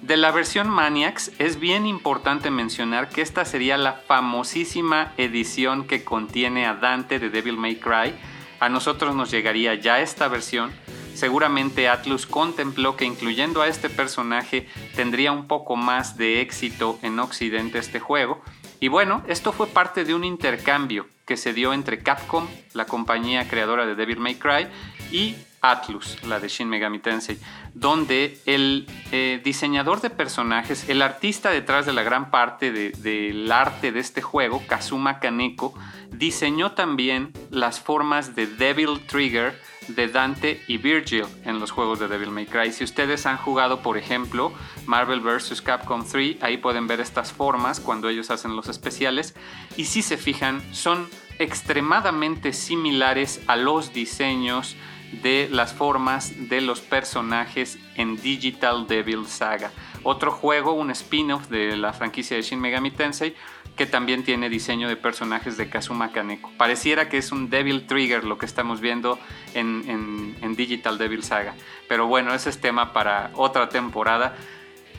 De 0.05 0.17
la 0.17 0.29
versión 0.29 0.69
Maniacs 0.69 1.31
es 1.39 1.59
bien 1.59 1.87
importante 1.87 2.51
mencionar 2.51 3.09
que 3.09 3.23
esta 3.23 3.43
sería 3.43 3.75
la 3.75 3.93
famosísima 3.93 5.13
edición 5.17 5.87
que 5.87 6.03
contiene 6.03 6.67
a 6.67 6.75
Dante 6.75 7.17
de 7.17 7.31
Devil 7.31 7.57
May 7.57 7.77
Cry. 7.77 8.13
A 8.59 8.69
nosotros 8.69 9.15
nos 9.15 9.31
llegaría 9.31 9.73
ya 9.73 10.01
esta 10.01 10.27
versión. 10.27 10.71
Seguramente 11.15 11.89
Atlus 11.89 12.27
contempló 12.27 12.95
que 12.95 13.05
incluyendo 13.05 13.63
a 13.63 13.67
este 13.67 13.89
personaje 13.89 14.67
tendría 14.95 15.31
un 15.31 15.47
poco 15.47 15.75
más 15.75 16.17
de 16.17 16.39
éxito 16.39 16.99
en 17.01 17.17
Occidente 17.17 17.79
este 17.79 17.99
juego. 17.99 18.43
Y 18.79 18.87
bueno, 18.87 19.23
esto 19.27 19.51
fue 19.51 19.67
parte 19.67 20.03
de 20.03 20.13
un 20.13 20.23
intercambio 20.23 21.07
que 21.25 21.37
se 21.37 21.53
dio 21.53 21.73
entre 21.73 22.03
Capcom, 22.03 22.47
la 22.73 22.85
compañía 22.85 23.47
creadora 23.47 23.85
de 23.85 23.95
Devil 23.95 24.19
May 24.19 24.35
Cry, 24.35 24.67
y 25.11 25.35
Atlus, 25.61 26.23
la 26.23 26.39
de 26.39 26.47
Shin 26.47 26.69
Megami 26.69 26.99
Tensei, 26.99 27.39
donde 27.73 28.39
el 28.45 28.87
eh, 29.11 29.41
diseñador 29.43 30.01
de 30.01 30.09
personajes, 30.09 30.87
el 30.89 31.01
artista 31.01 31.49
detrás 31.49 31.85
de 31.85 31.93
la 31.93 32.03
gran 32.03 32.29
parte 32.29 32.71
del 32.71 33.51
arte 33.51 33.91
de 33.91 33.99
este 33.99 34.21
juego, 34.21 34.61
Kazuma 34.67 35.19
Kaneko, 35.19 35.73
diseñó 36.11 36.73
también 36.73 37.33
las 37.49 37.79
formas 37.79 38.35
de 38.35 38.47
Devil 38.47 38.99
Trigger 39.07 39.59
de 39.87 40.07
Dante 40.07 40.63
y 40.67 40.77
Virgil 40.77 41.25
en 41.43 41.59
los 41.59 41.71
juegos 41.71 41.99
de 41.99 42.07
Devil 42.07 42.31
May 42.31 42.45
Cry. 42.45 42.71
Si 42.71 42.83
ustedes 42.83 43.25
han 43.25 43.37
jugado, 43.37 43.81
por 43.81 43.97
ejemplo, 43.97 44.53
Marvel 44.85 45.21
vs. 45.21 45.61
Capcom 45.61 46.05
3, 46.05 46.37
ahí 46.41 46.57
pueden 46.57 46.87
ver 46.87 46.99
estas 46.99 47.31
formas 47.31 47.79
cuando 47.79 48.09
ellos 48.09 48.31
hacen 48.31 48.55
los 48.55 48.67
especiales. 48.67 49.35
Y 49.77 49.85
si 49.85 50.01
se 50.01 50.17
fijan, 50.17 50.61
son 50.73 51.07
extremadamente 51.39 52.53
similares 52.53 53.41
a 53.47 53.55
los 53.55 53.93
diseños 53.93 54.75
de 55.21 55.47
las 55.51 55.73
formas 55.73 56.33
de 56.49 56.61
los 56.61 56.81
personajes 56.81 57.77
en 57.95 58.17
Digital 58.17 58.87
Devil 58.87 59.27
Saga. 59.27 59.71
Otro 60.03 60.31
juego, 60.31 60.73
un 60.73 60.91
spin-off 60.91 61.47
de 61.47 61.75
la 61.77 61.93
franquicia 61.93 62.37
de 62.37 62.43
Shin 62.43 62.59
Megami 62.59 62.91
Tensei, 62.91 63.35
que 63.75 63.85
también 63.85 64.23
tiene 64.23 64.49
diseño 64.49 64.87
de 64.87 64.95
personajes 64.95 65.57
de 65.57 65.69
Kazuma 65.69 66.11
Kaneko. 66.11 66.51
Pareciera 66.57 67.09
que 67.09 67.17
es 67.17 67.31
un 67.31 67.49
Devil 67.49 67.87
Trigger 67.87 68.23
lo 68.23 68.37
que 68.37 68.45
estamos 68.45 68.79
viendo 68.81 69.19
en, 69.53 70.55
Digital 70.55 70.97
Devil 70.97 71.23
Saga. 71.23 71.53
Pero 71.89 72.07
bueno, 72.07 72.33
ese 72.33 72.49
es 72.49 72.61
tema 72.61 72.93
para 72.93 73.31
otra 73.33 73.67
temporada. 73.67 74.35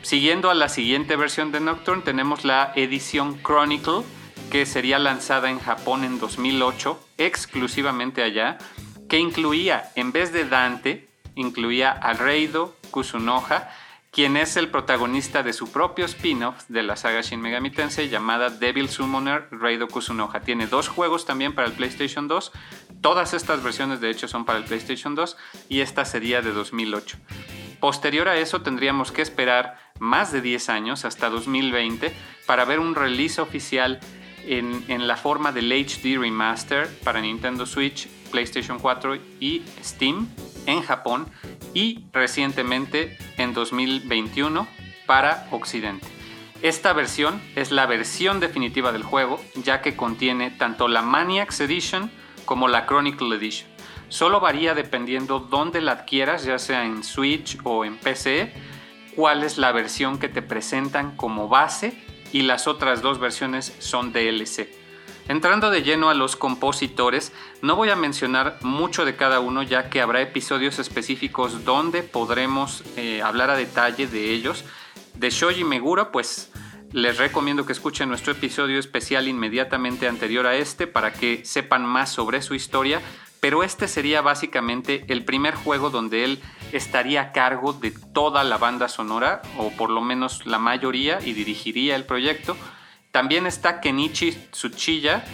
Siguiendo 0.03 0.51
a 0.51 0.55
la 0.55 0.69
siguiente 0.69 1.17
versión 1.17 1.51
de 1.51 1.61
Nocturne, 1.61 2.03
tenemos 2.03 2.45
la 2.45 2.73
edición 2.77 3.41
Chronicle, 3.43 4.03
que 4.51 4.67
sería 4.67 4.99
lanzada 4.99 5.51
en 5.51 5.59
Japón 5.59 6.05
en 6.05 6.19
2008, 6.19 7.01
exclusivamente 7.17 8.23
allá, 8.23 8.59
que 9.09 9.19
incluía, 9.19 9.91
en 9.95 10.12
vez 10.12 10.33
de 10.33 10.45
Dante, 10.45 11.09
incluía 11.35 11.91
a 11.91 12.12
Reido 12.12 12.77
Kusunoha, 12.91 13.71
quien 14.16 14.38
es 14.38 14.57
el 14.57 14.70
protagonista 14.70 15.42
de 15.42 15.52
su 15.52 15.70
propio 15.70 16.07
spin-off 16.07 16.64
de 16.68 16.83
la 16.83 16.96
saga 16.96 17.20
Shin 17.20 17.38
Megami 17.38 17.70
Tensei 17.70 18.09
llamada 18.09 18.48
Devil 18.48 18.88
Summoner 18.88 19.46
Reido 19.50 19.88
Kusunoha. 19.88 20.40
Tiene 20.40 20.66
dos 20.66 20.88
juegos 20.88 21.26
también 21.26 21.55
para 21.55 21.68
el 21.68 21.74
PlayStation 21.74 22.26
2. 22.26 22.50
Todas 23.02 23.35
estas 23.35 23.62
versiones 23.62 24.00
de 24.00 24.09
hecho 24.09 24.26
son 24.26 24.46
para 24.46 24.59
el 24.59 24.64
PlayStation 24.64 25.14
2 25.14 25.37
y 25.68 25.81
esta 25.81 26.07
sería 26.07 26.40
de 26.40 26.52
2008. 26.52 27.18
Posterior 27.79 28.31
a 28.31 28.38
eso 28.38 28.62
tendríamos 28.62 29.12
que 29.12 29.20
esperar 29.20 29.76
más 29.98 30.33
de 30.33 30.40
10 30.40 30.70
años, 30.70 31.05
hasta 31.05 31.29
2020, 31.29 32.11
para 32.46 32.64
ver 32.64 32.81
un 32.81 32.94
release 32.94 33.38
oficial 33.38 34.00
en, 34.46 34.83
en 34.88 35.07
la 35.07 35.18
forma 35.18 35.52
del 35.52 35.70
HD 35.70 36.18
Remaster 36.18 36.88
para 37.05 37.20
Nintendo 37.20 37.66
Switch, 37.66 38.09
PlayStation 38.31 38.79
4 38.79 39.16
y 39.40 39.62
Steam 39.85 40.26
en 40.66 40.83
Japón 40.83 41.26
y 41.74 42.05
recientemente 42.12 43.16
en 43.38 43.55
2021 43.55 44.66
para 45.07 45.48
Occidente. 45.50 46.07
Esta 46.62 46.92
versión 46.92 47.40
es 47.55 47.70
la 47.70 47.87
versión 47.87 48.40
definitiva 48.40 48.92
del 48.92 49.02
juego, 49.02 49.40
ya 49.55 49.83
que 49.83 49.94
contiene 49.94 50.50
tanto 50.50 50.88
la 50.88 51.02
Maniacs 51.02 51.61
Edition 51.61 52.11
como 52.44 52.68
la 52.68 52.87
Chronicle 52.87 53.37
Edition. 53.37 53.68
Solo 54.09 54.40
varía 54.40 54.74
dependiendo 54.74 55.40
dónde 55.40 55.81
la 55.81 55.92
adquieras, 55.92 56.44
ya 56.44 56.59
sea 56.59 56.85
en 56.85 57.02
Switch 57.02 57.59
o 57.64 57.85
en 57.85 57.96
PC, 57.98 58.52
cuál 59.14 59.42
es 59.42 59.59
la 59.59 59.72
versión 59.72 60.18
que 60.18 60.29
te 60.29 60.42
presentan 60.42 61.16
como 61.16 61.48
base 61.48 61.92
y 62.33 62.42
las 62.42 62.66
otras 62.66 63.02
dos 63.02 63.18
versiones 63.18 63.74
son 63.79 64.12
DLC. 64.12 64.86
Entrando 65.29 65.71
de 65.71 65.83
lleno 65.83 66.09
a 66.09 66.15
los 66.15 66.37
compositores, 66.37 67.33
no 67.61 67.75
voy 67.75 67.91
a 67.91 67.97
mencionar 67.97 68.59
mucho 68.62 69.05
de 69.05 69.17
cada 69.17 69.41
uno 69.41 69.65
ya 69.65 69.91
que 69.91 70.01
habrá 70.01 70.21
episodios 70.21 70.79
específicos 70.79 71.65
donde 71.65 72.05
podremos 72.05 72.85
eh, 72.97 73.23
hablar 73.23 73.51
a 73.51 73.57
detalle 73.57 74.07
de 74.07 74.31
ellos. 74.31 74.65
De 75.15 75.31
Shoji 75.31 75.65
Meguro, 75.65 76.12
pues 76.12 76.53
les 76.93 77.19
recomiendo 77.19 77.67
que 77.67 77.73
escuchen 77.73 78.09
nuestro 78.09 78.33
episodio 78.33 78.79
especial 78.79 79.27
inmediatamente 79.27 80.07
anterior 80.07 80.47
a 80.47 80.55
este 80.55 80.87
para 80.87 81.12
que 81.12 81.45
sepan 81.45 81.85
más 81.85 82.11
sobre 82.11 82.41
su 82.41 82.55
historia, 82.55 83.01
pero 83.41 83.65
este 83.65 83.89
sería 83.89 84.23
básicamente 84.23 85.05
el 85.09 85.25
primer 85.25 85.57
juego 85.57 85.91
donde 85.91 86.23
él 86.23 86.41
estaría 86.71 87.21
a 87.21 87.33
cargo 87.33 87.73
de 87.73 87.91
toda 87.91 88.45
la 88.45 88.59
banda 88.59 88.89
sonora, 88.89 89.43
o 89.59 89.71
por 89.71 89.91
lo 89.91 90.01
menos 90.01 90.47
la 90.47 90.61
mayoría, 90.61 91.19
y 91.21 91.33
dirigiría 91.33 91.97
el 91.97 92.05
proyecto. 92.05 92.57
También 93.16 93.46
está 93.46 93.81
Kenichi 93.81 94.33
Tsuchiya, 94.50 95.24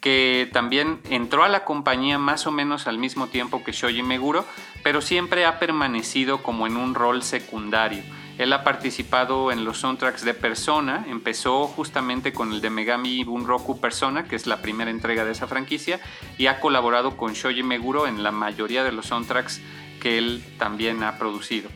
que 0.00 0.48
también 0.54 1.02
entró 1.10 1.44
a 1.44 1.50
la 1.50 1.66
compañía 1.66 2.18
más 2.18 2.46
o 2.46 2.50
menos 2.50 2.86
al 2.86 2.96
mismo 2.96 3.26
tiempo 3.26 3.62
que 3.62 3.72
Shoji 3.72 4.02
Meguro, 4.02 4.46
pero 4.82 5.02
siempre 5.02 5.44
ha 5.44 5.58
permanecido 5.58 6.42
como 6.42 6.66
en 6.66 6.78
un 6.78 6.94
rol 6.94 7.22
secundario. 7.22 8.02
Él 8.38 8.54
ha 8.54 8.64
participado 8.64 9.52
en 9.52 9.66
los 9.66 9.76
soundtracks 9.80 10.24
de 10.24 10.32
Persona, 10.32 11.04
empezó 11.10 11.66
justamente 11.66 12.32
con 12.32 12.54
el 12.54 12.62
de 12.62 12.70
Megami 12.70 13.22
Bunroku 13.22 13.82
Persona, 13.82 14.24
que 14.24 14.34
es 14.34 14.46
la 14.46 14.62
primera 14.62 14.90
entrega 14.90 15.26
de 15.26 15.32
esa 15.32 15.46
franquicia, 15.46 16.00
y 16.38 16.46
ha 16.46 16.58
colaborado 16.58 17.18
con 17.18 17.34
Shoji 17.34 17.62
Meguro 17.62 18.06
en 18.06 18.22
la 18.22 18.32
mayoría 18.32 18.82
de 18.82 18.92
los 18.92 19.08
soundtracks 19.08 19.60
que 20.00 20.16
él 20.16 20.42
también 20.56 21.02
ha 21.02 21.18
producido. 21.18 21.68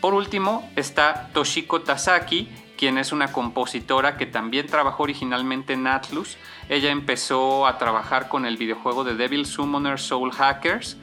Por 0.00 0.14
último 0.14 0.66
está 0.76 1.28
Toshiko 1.34 1.82
Tasaki, 1.82 2.48
quien 2.78 2.96
es 2.96 3.12
una 3.12 3.32
compositora 3.32 4.16
que 4.16 4.24
también 4.24 4.66
trabajó 4.66 5.02
originalmente 5.02 5.74
en 5.74 5.86
Atlus. 5.86 6.38
Ella 6.68 6.90
empezó 6.90 7.66
a 7.66 7.76
trabajar 7.76 8.28
con 8.28 8.46
el 8.46 8.56
videojuego 8.56 9.04
de 9.04 9.16
Devil 9.16 9.44
Summoner 9.44 9.98
Soul 9.98 10.32
Hackers 10.32 10.96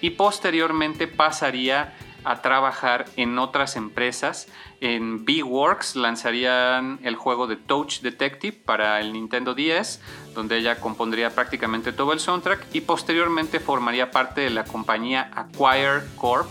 y 0.00 0.10
posteriormente 0.10 1.06
pasaría 1.06 1.94
a 2.24 2.42
trabajar 2.42 3.04
en 3.16 3.38
otras 3.38 3.76
empresas. 3.76 4.48
En 4.80 5.24
B-Works 5.24 5.96
lanzarían 5.96 6.98
el 7.02 7.16
juego 7.16 7.46
de 7.46 7.56
Touch 7.56 8.00
Detective 8.00 8.56
para 8.64 9.00
el 9.00 9.12
Nintendo 9.12 9.54
10, 9.54 10.00
donde 10.34 10.56
ella 10.58 10.80
compondría 10.80 11.30
prácticamente 11.30 11.92
todo 11.92 12.12
el 12.12 12.20
soundtrack 12.20 12.66
y 12.72 12.80
posteriormente 12.80 13.60
formaría 13.60 14.10
parte 14.10 14.40
de 14.40 14.50
la 14.50 14.64
compañía 14.64 15.30
Acquire 15.34 16.02
Corp, 16.16 16.48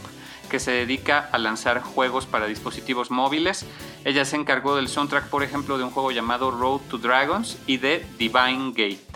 que 0.47 0.59
se 0.59 0.71
dedica 0.71 1.29
a 1.31 1.37
lanzar 1.37 1.81
juegos 1.81 2.25
para 2.25 2.47
dispositivos 2.47 3.11
móviles. 3.11 3.65
Ella 4.05 4.25
se 4.25 4.35
encargó 4.35 4.75
del 4.75 4.87
soundtrack, 4.87 5.29
por 5.29 5.43
ejemplo, 5.43 5.77
de 5.77 5.83
un 5.83 5.91
juego 5.91 6.11
llamado 6.11 6.51
Road 6.51 6.81
to 6.89 6.97
Dragons 6.97 7.57
y 7.67 7.77
de 7.77 8.05
Divine 8.17 8.71
Gate. 8.71 9.07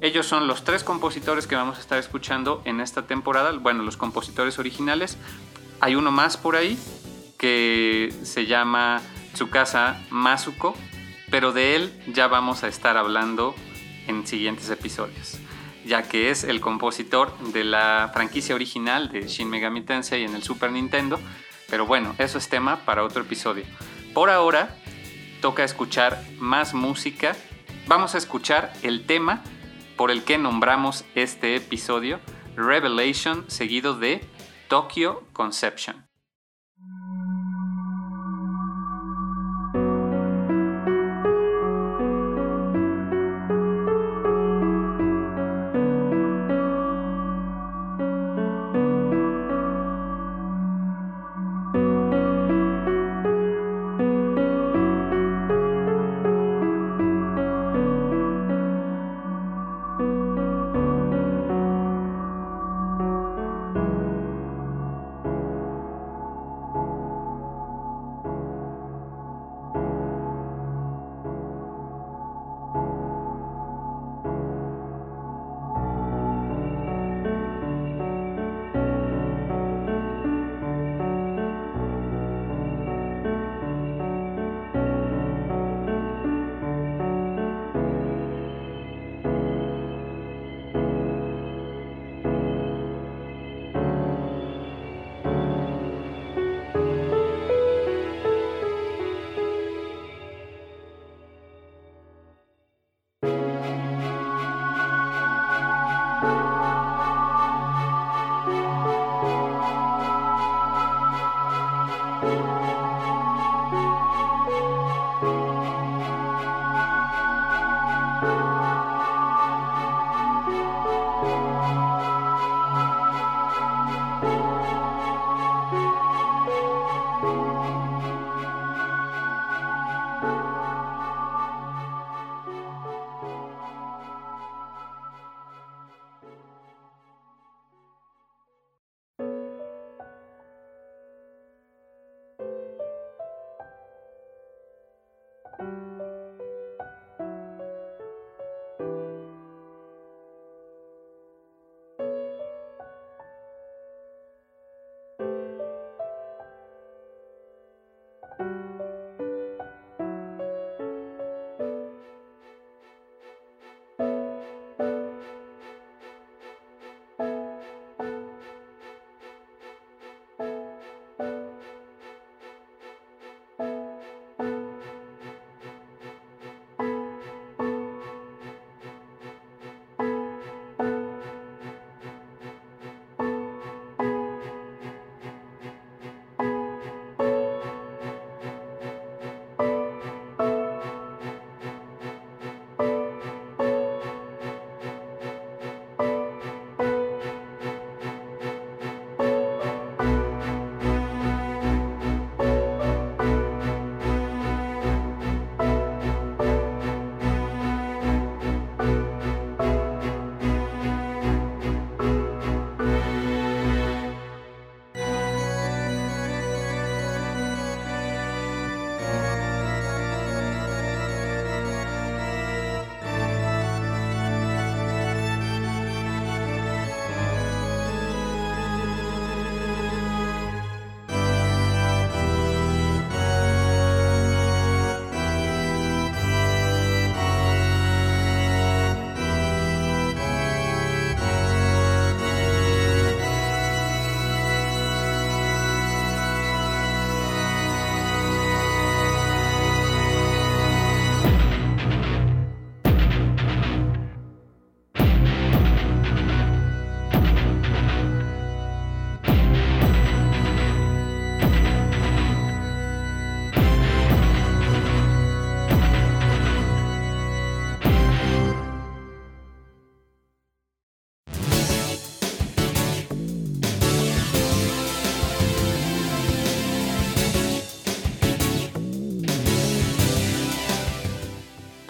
Ellos 0.00 0.26
son 0.26 0.46
los 0.46 0.62
tres 0.64 0.84
compositores 0.84 1.46
que 1.46 1.56
vamos 1.56 1.78
a 1.78 1.80
estar 1.80 1.98
escuchando 1.98 2.60
en 2.66 2.80
esta 2.80 3.06
temporada, 3.06 3.52
bueno, 3.52 3.82
los 3.82 3.96
compositores 3.96 4.58
originales, 4.58 5.16
hay 5.80 5.94
uno 5.94 6.10
más 6.10 6.36
por 6.36 6.56
ahí 6.56 6.78
que 7.38 8.14
se 8.22 8.46
llama 8.46 9.00
Tsukasa 9.34 10.02
Masuko, 10.10 10.74
pero 11.30 11.52
de 11.52 11.76
él 11.76 12.02
ya 12.08 12.28
vamos 12.28 12.62
a 12.62 12.68
estar 12.68 12.96
hablando 12.96 13.54
en 14.06 14.26
siguientes 14.26 14.70
episodios, 14.70 15.38
ya 15.86 16.02
que 16.02 16.30
es 16.30 16.44
el 16.44 16.60
compositor 16.60 17.36
de 17.52 17.64
la 17.64 18.10
franquicia 18.12 18.54
original 18.54 19.08
de 19.10 19.28
Shin 19.28 19.48
Megami 19.48 19.82
Tensei 19.82 20.24
en 20.24 20.34
el 20.34 20.42
Super 20.42 20.72
Nintendo, 20.72 21.18
pero 21.70 21.86
bueno, 21.86 22.14
eso 22.18 22.38
es 22.38 22.48
tema 22.48 22.84
para 22.84 23.04
otro 23.04 23.22
episodio. 23.22 23.64
Por 24.12 24.30
ahora, 24.30 24.76
toca 25.40 25.64
escuchar 25.64 26.22
más 26.38 26.74
música. 26.74 27.36
Vamos 27.86 28.14
a 28.14 28.18
escuchar 28.18 28.72
el 28.82 29.06
tema 29.06 29.42
por 29.96 30.10
el 30.10 30.24
que 30.24 30.38
nombramos 30.38 31.04
este 31.14 31.56
episodio, 31.56 32.20
Revelation, 32.56 33.44
seguido 33.48 33.94
de 33.94 34.24
Tokyo 34.68 35.22
Conception. 35.32 36.05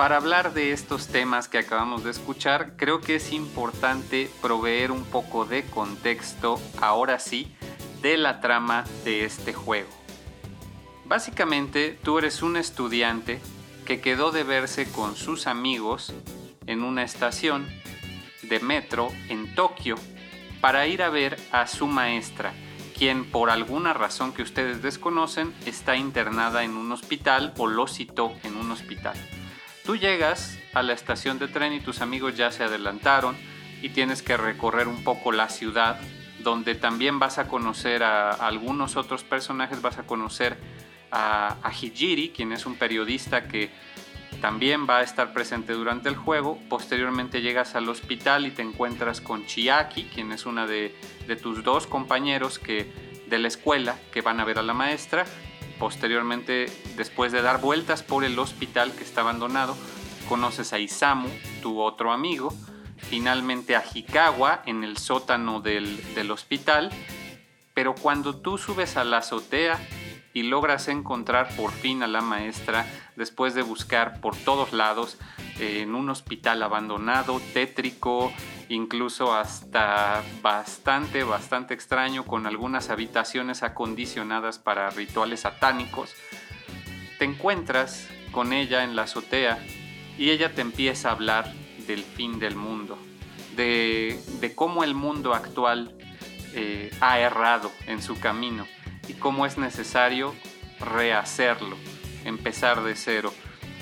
Para 0.06 0.18
hablar 0.18 0.54
de 0.54 0.70
estos 0.70 1.08
temas 1.08 1.48
que 1.48 1.58
acabamos 1.58 2.04
de 2.04 2.12
escuchar, 2.12 2.76
creo 2.76 3.00
que 3.00 3.16
es 3.16 3.32
importante 3.32 4.30
proveer 4.40 4.92
un 4.92 5.02
poco 5.02 5.44
de 5.44 5.64
contexto, 5.64 6.60
ahora 6.80 7.18
sí, 7.18 7.52
de 8.02 8.16
la 8.16 8.40
trama 8.40 8.84
de 9.04 9.24
este 9.24 9.52
juego. 9.52 9.88
Básicamente, 11.06 11.98
tú 12.04 12.18
eres 12.18 12.42
un 12.42 12.56
estudiante 12.56 13.40
que 13.84 14.00
quedó 14.00 14.30
de 14.30 14.44
verse 14.44 14.88
con 14.92 15.16
sus 15.16 15.48
amigos 15.48 16.14
en 16.68 16.84
una 16.84 17.02
estación 17.02 17.66
de 18.42 18.60
metro 18.60 19.08
en 19.28 19.56
Tokio 19.56 19.96
para 20.60 20.86
ir 20.86 21.02
a 21.02 21.10
ver 21.10 21.36
a 21.50 21.66
su 21.66 21.88
maestra, 21.88 22.52
quien 22.96 23.28
por 23.28 23.50
alguna 23.50 23.92
razón 23.92 24.32
que 24.32 24.42
ustedes 24.42 24.82
desconocen 24.82 25.52
está 25.66 25.96
internada 25.96 26.62
en 26.62 26.76
un 26.76 26.92
hospital 26.92 27.52
o 27.58 27.66
lo 27.66 27.88
citó 27.88 28.32
en 28.44 28.54
un 28.56 28.70
hospital. 28.70 29.16
Tú 29.86 29.96
llegas 29.96 30.58
a 30.74 30.82
la 30.82 30.92
estación 30.92 31.38
de 31.38 31.46
tren 31.46 31.72
y 31.72 31.80
tus 31.80 32.00
amigos 32.00 32.36
ya 32.36 32.50
se 32.50 32.64
adelantaron 32.64 33.36
y 33.80 33.90
tienes 33.90 34.20
que 34.20 34.36
recorrer 34.36 34.88
un 34.88 35.04
poco 35.04 35.30
la 35.30 35.48
ciudad 35.48 36.00
donde 36.40 36.74
también 36.74 37.20
vas 37.20 37.38
a 37.38 37.46
conocer 37.46 38.02
a, 38.02 38.32
algunos 38.32 38.96
otros 38.96 39.22
personajes, 39.22 39.80
vas 39.82 39.98
a 39.98 40.02
conocer 40.02 40.58
a, 41.10 41.56
a 41.62 41.72
Hijiri, 41.72 42.30
quien 42.30 42.52
es 42.52 42.66
un 42.66 42.74
periodista 42.74 43.46
que 43.46 43.70
también 44.40 44.86
va 44.88 44.98
a 44.98 45.02
estar 45.02 45.32
presente 45.32 45.72
durante 45.72 46.08
el 46.08 46.16
juego. 46.16 46.58
Posteriormente 46.68 47.40
llegas 47.40 47.74
al 47.74 47.88
hospital 47.88 48.46
y 48.46 48.50
te 48.50 48.62
encuentras 48.62 49.20
con 49.20 49.46
Chiaki, 49.46 50.04
quien 50.04 50.32
es 50.32 50.46
una 50.46 50.66
de, 50.66 50.94
tus 51.42 51.64
dos 51.64 51.86
compañeros 51.86 52.58
que, 52.58 52.90
de 53.28 53.38
la 53.38 53.48
escuela 53.48 53.96
que 54.12 54.20
van 54.20 54.40
a 54.40 54.44
ver 54.44 54.58
a 54.58 54.62
la 54.62 54.74
maestra. 54.74 55.24
Posteriormente, 55.78 56.66
después 56.96 57.32
de 57.32 57.42
dar 57.42 57.60
vueltas 57.60 58.02
por 58.02 58.24
el 58.24 58.38
hospital 58.38 58.92
que 58.92 59.04
está 59.04 59.20
abandonado, 59.20 59.76
conoces 60.28 60.72
a 60.72 60.78
Isamu, 60.78 61.28
tu 61.62 61.80
otro 61.80 62.12
amigo. 62.12 62.52
Finalmente 62.96 63.76
a 63.76 63.84
Hikawa 63.84 64.62
en 64.66 64.82
el 64.82 64.96
sótano 64.96 65.60
del, 65.60 66.14
del 66.14 66.30
hospital. 66.30 66.90
Pero 67.74 67.94
cuando 67.94 68.36
tú 68.36 68.56
subes 68.56 68.96
a 68.96 69.04
la 69.04 69.18
azotea 69.18 69.78
y 70.36 70.42
logras 70.42 70.88
encontrar 70.88 71.48
por 71.56 71.70
fin 71.72 72.02
a 72.02 72.06
la 72.06 72.20
maestra 72.20 72.86
después 73.16 73.54
de 73.54 73.62
buscar 73.62 74.20
por 74.20 74.36
todos 74.36 74.74
lados 74.74 75.16
eh, 75.58 75.80
en 75.80 75.94
un 75.94 76.10
hospital 76.10 76.62
abandonado, 76.62 77.40
tétrico, 77.54 78.32
incluso 78.68 79.34
hasta 79.34 80.22
bastante, 80.42 81.24
bastante 81.24 81.74
extraño, 81.74 82.24
con 82.24 82.46
algunas 82.46 82.90
habitaciones 82.90 83.62
acondicionadas 83.62 84.58
para 84.58 84.90
rituales 84.90 85.40
satánicos. 85.40 86.14
Te 87.18 87.24
encuentras 87.24 88.08
con 88.32 88.52
ella 88.52 88.84
en 88.84 88.96
la 88.96 89.02
azotea 89.02 89.58
y 90.18 90.30
ella 90.30 90.54
te 90.54 90.60
empieza 90.60 91.08
a 91.08 91.12
hablar 91.12 91.52
del 91.86 92.02
fin 92.02 92.38
del 92.38 92.56
mundo, 92.56 92.98
de, 93.54 94.18
cómo 94.54 94.84
el 94.84 94.94
mundo 94.94 95.34
actual 95.34 95.96
eh, 96.54 96.90
ha 97.00 97.18
errado 97.20 97.70
en 97.86 98.02
su 98.02 98.18
camino 98.18 98.66
y 99.08 99.14
cómo 99.14 99.46
es 99.46 99.56
necesario 99.56 100.34
rehacerlo, 100.80 101.76
empezar 102.24 102.82
de 102.82 102.96
cero. 102.96 103.32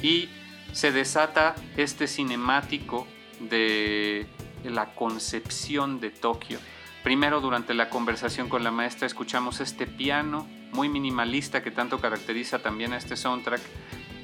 Y 0.02 0.28
se 0.72 0.92
desata 0.92 1.54
este 1.76 2.06
cinemático 2.06 3.06
de 3.40 4.26
la 4.64 4.94
concepción 4.94 6.00
de 6.00 6.10
Tokio. 6.10 6.58
Primero, 7.02 7.40
durante 7.40 7.74
la 7.74 7.90
conversación 7.90 8.48
con 8.48 8.64
la 8.64 8.70
maestra, 8.70 9.06
escuchamos 9.06 9.60
este 9.60 9.86
piano 9.86 10.46
muy 10.72 10.88
minimalista 10.88 11.62
que 11.62 11.70
tanto 11.70 12.00
caracteriza 12.00 12.60
también 12.60 12.92
a 12.92 12.96
este 12.96 13.16
soundtrack 13.16 13.60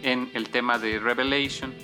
en 0.03 0.31
el 0.35 0.49
tema 0.51 0.79
de 0.79 0.99
Revelation. 0.99 1.75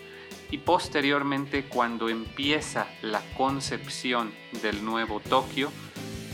Y 0.50 0.58
posteriormente, 0.58 1.64
cuando 1.64 2.08
empieza 2.08 2.86
la 3.02 3.20
concepción 3.36 4.32
del 4.62 4.84
nuevo 4.84 5.20
Tokio, 5.20 5.70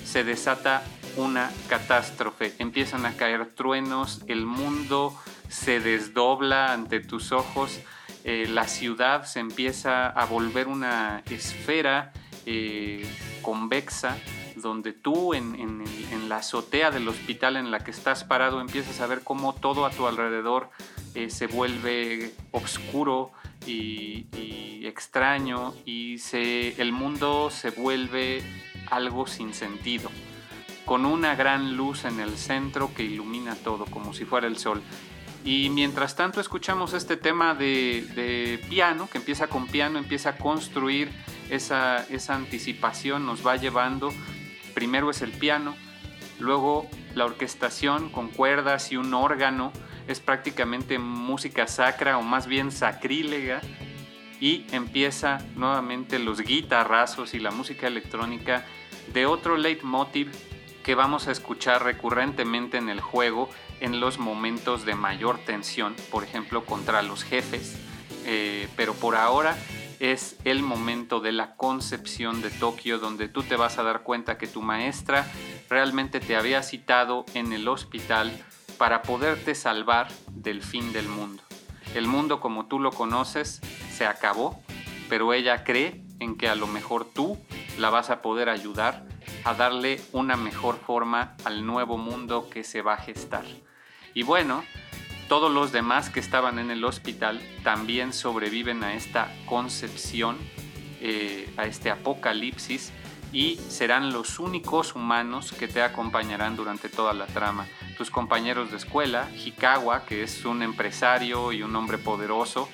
se 0.04 0.24
desata 0.24 0.84
una 1.16 1.50
catástrofe. 1.68 2.54
Empiezan 2.58 3.06
a 3.06 3.16
caer 3.16 3.46
truenos, 3.54 4.22
el 4.28 4.46
mundo 4.46 5.18
se 5.48 5.80
desdobla 5.80 6.72
ante 6.72 7.00
tus 7.00 7.32
ojos, 7.32 7.80
eh, 8.24 8.46
la 8.48 8.68
ciudad 8.68 9.24
se 9.24 9.40
empieza 9.40 10.08
a 10.08 10.24
volver 10.26 10.68
una 10.68 11.22
esfera 11.28 12.12
eh, 12.46 13.04
convexa 13.42 14.16
donde 14.56 14.92
tú 14.92 15.34
en, 15.34 15.82
la 16.28 16.36
azotea 16.36 16.90
del 16.90 17.08
hospital 17.08 17.56
en 17.56 17.70
la 17.70 17.80
que 17.80 17.90
estás 17.90 18.24
parado 18.24 18.60
empiezas 18.60 19.00
a 19.00 19.06
ver 19.06 19.22
cómo 19.22 19.54
todo 19.54 19.84
a 19.84 19.90
tu 19.90 20.06
alrededor 20.06 20.70
eh, 21.14 21.30
se 21.30 21.46
vuelve 21.46 22.32
oscuro 22.52 23.32
y, 23.66 24.26
extraño 24.86 25.74
y 25.86 26.16
el 26.32 26.92
mundo 26.92 27.50
se 27.50 27.70
vuelve 27.70 28.42
algo 28.90 29.26
sin 29.26 29.54
sentido 29.54 30.10
con 30.84 31.06
una 31.06 31.34
gran 31.34 31.76
luz 31.76 32.04
en 32.04 32.20
el 32.20 32.36
centro 32.36 32.92
que 32.92 33.04
ilumina 33.04 33.54
todo, 33.54 33.86
como 33.86 34.12
si 34.12 34.24
fuera 34.24 34.46
el 34.46 34.58
sol. 34.58 34.82
Y 35.44 35.70
mientras 35.70 36.14
tanto 36.14 36.40
escuchamos 36.40 36.92
este 36.94 37.16
tema 37.16 37.54
de, 37.54 38.64
piano, 38.70 39.08
que 39.10 39.18
empieza 39.18 39.48
con 39.48 39.66
piano, 39.66 39.98
empieza 39.98 40.30
a 40.30 40.36
construir 40.36 41.10
esa, 41.50 42.06
esa 42.10 42.34
anticipación, 42.34 43.26
nos 43.26 43.44
va 43.44 43.56
llevando, 43.56 44.12
primero 44.74 45.10
es 45.10 45.20
el 45.20 45.32
piano, 45.32 45.74
luego 46.38 46.88
la 47.14 47.24
orquestación 47.24 48.08
con 48.10 48.28
cuerdas 48.28 48.92
y 48.92 48.96
un 48.96 49.12
órgano, 49.14 49.72
es 50.06 50.20
prácticamente 50.20 50.98
música 50.98 51.66
sacra 51.66 52.18
o 52.18 52.22
más 52.22 52.46
bien 52.46 52.70
sacrílega, 52.70 53.60
y 54.42 54.66
empieza 54.72 55.38
nuevamente 55.54 56.18
los 56.18 56.40
guitarrazos 56.40 57.32
y 57.32 57.38
la 57.38 57.52
música 57.52 57.86
electrónica 57.86 58.64
de 59.12 59.24
otro 59.24 59.56
leitmotiv 59.56 60.32
que 60.82 60.96
vamos 60.96 61.28
a 61.28 61.30
escuchar 61.30 61.84
recurrentemente 61.84 62.76
en 62.76 62.88
el 62.88 63.00
juego 63.00 63.48
en 63.82 63.98
los 63.98 64.18
momentos 64.18 64.84
de 64.86 64.94
mayor 64.94 65.38
tensión, 65.38 65.94
por 66.10 66.22
ejemplo 66.22 66.64
contra 66.64 67.02
los 67.02 67.24
jefes. 67.24 67.76
Eh, 68.24 68.68
pero 68.76 68.94
por 68.94 69.16
ahora 69.16 69.56
es 69.98 70.36
el 70.44 70.62
momento 70.62 71.20
de 71.20 71.32
la 71.32 71.56
concepción 71.56 72.42
de 72.42 72.50
Tokio 72.50 72.98
donde 72.98 73.28
tú 73.28 73.42
te 73.42 73.56
vas 73.56 73.78
a 73.78 73.82
dar 73.82 74.02
cuenta 74.02 74.38
que 74.38 74.46
tu 74.46 74.62
maestra 74.62 75.26
realmente 75.68 76.20
te 76.20 76.36
había 76.36 76.62
citado 76.62 77.24
en 77.34 77.52
el 77.52 77.66
hospital 77.66 78.32
para 78.78 79.02
poderte 79.02 79.54
salvar 79.56 80.08
del 80.30 80.62
fin 80.62 80.92
del 80.92 81.08
mundo. 81.08 81.42
El 81.94 82.06
mundo 82.06 82.40
como 82.40 82.66
tú 82.66 82.78
lo 82.78 82.92
conoces 82.92 83.60
se 83.92 84.06
acabó, 84.06 84.62
pero 85.08 85.32
ella 85.34 85.64
cree 85.64 86.04
en 86.20 86.36
que 86.36 86.48
a 86.48 86.54
lo 86.54 86.68
mejor 86.68 87.04
tú 87.04 87.36
la 87.78 87.90
vas 87.90 88.10
a 88.10 88.22
poder 88.22 88.48
ayudar 88.48 89.04
a 89.44 89.54
darle 89.54 90.00
una 90.12 90.36
mejor 90.36 90.76
forma 90.76 91.36
al 91.44 91.66
nuevo 91.66 91.98
mundo 91.98 92.48
que 92.48 92.62
se 92.62 92.80
va 92.80 92.94
a 92.94 92.98
gestar. 92.98 93.44
Y 94.14 94.22
bueno, 94.22 94.64
todos 95.28 95.52
los 95.52 95.72
demás 95.72 96.10
que 96.10 96.20
estaban 96.20 96.58
en 96.58 96.70
el 96.70 96.84
hospital 96.84 97.40
también 97.62 98.12
sobreviven 98.12 98.84
a 98.84 98.94
esta 98.94 99.32
concepción, 99.46 100.36
eh, 101.00 101.52
a 101.56 101.64
este 101.64 101.90
apocalipsis, 101.90 102.92
y 103.32 103.56
serán 103.56 104.12
los 104.12 104.38
únicos 104.38 104.94
humanos 104.94 105.52
que 105.52 105.66
te 105.66 105.82
acompañarán 105.82 106.54
durante 106.54 106.90
toda 106.90 107.14
la 107.14 107.26
trama. 107.26 107.66
Tus 107.96 108.10
compañeros 108.10 108.70
de 108.70 108.76
escuela, 108.76 109.30
Hikawa, 109.34 110.04
que 110.04 110.22
es 110.22 110.44
un 110.44 110.62
empresario 110.62 111.50
y 111.52 111.62
un 111.62 111.74
hombre 111.74 111.96
poderoso 111.96 112.68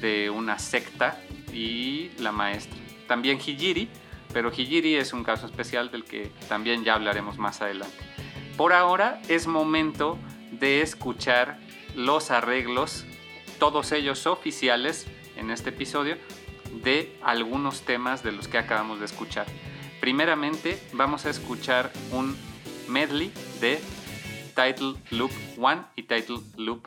de 0.00 0.30
una 0.30 0.58
secta, 0.58 1.20
y 1.52 2.10
la 2.18 2.32
maestra. 2.32 2.78
También 3.06 3.38
Hijiri, 3.38 3.88
pero 4.32 4.50
Hijiri 4.50 4.96
es 4.96 5.12
un 5.12 5.24
caso 5.24 5.46
especial 5.46 5.90
del 5.90 6.04
que 6.04 6.32
también 6.48 6.84
ya 6.84 6.94
hablaremos 6.94 7.38
más 7.38 7.60
adelante. 7.60 7.96
Por 8.56 8.72
ahora 8.72 9.20
es 9.28 9.46
momento 9.46 10.18
de 10.60 10.82
escuchar 10.82 11.58
los 11.96 12.30
arreglos, 12.30 13.04
todos 13.58 13.92
ellos 13.92 14.26
oficiales 14.26 15.06
en 15.36 15.50
este 15.50 15.70
episodio, 15.70 16.16
de 16.84 17.16
algunos 17.22 17.82
temas 17.82 18.22
de 18.22 18.32
los 18.32 18.46
que 18.46 18.58
acabamos 18.58 19.00
de 19.00 19.06
escuchar. 19.06 19.46
Primeramente 20.00 20.80
vamos 20.92 21.26
a 21.26 21.30
escuchar 21.30 21.90
un 22.12 22.36
medley 22.88 23.32
de 23.60 23.80
Title 24.54 24.94
Loop 25.10 25.32
1 25.56 25.88
y 25.96 26.02
Title 26.04 26.38
Loop 26.56 26.86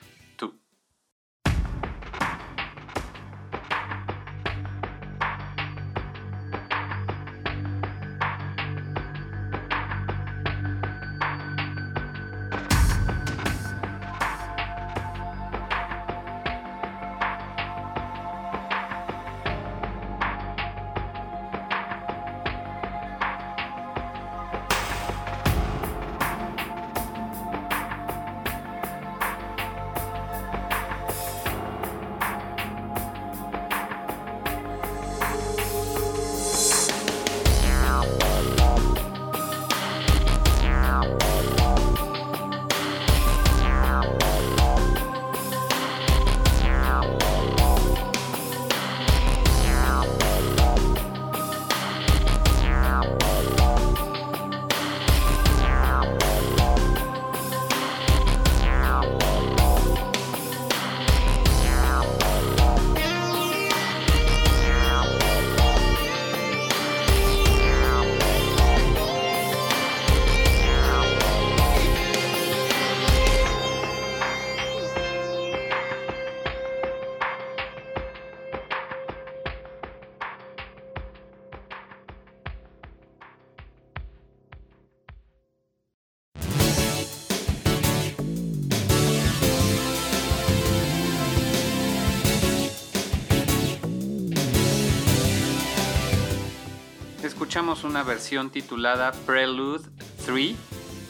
escuchamos 97.53 97.83
una 97.83 98.01
versión 98.01 98.49
titulada 98.49 99.11
Prelude 99.27 99.87
3 100.25 100.55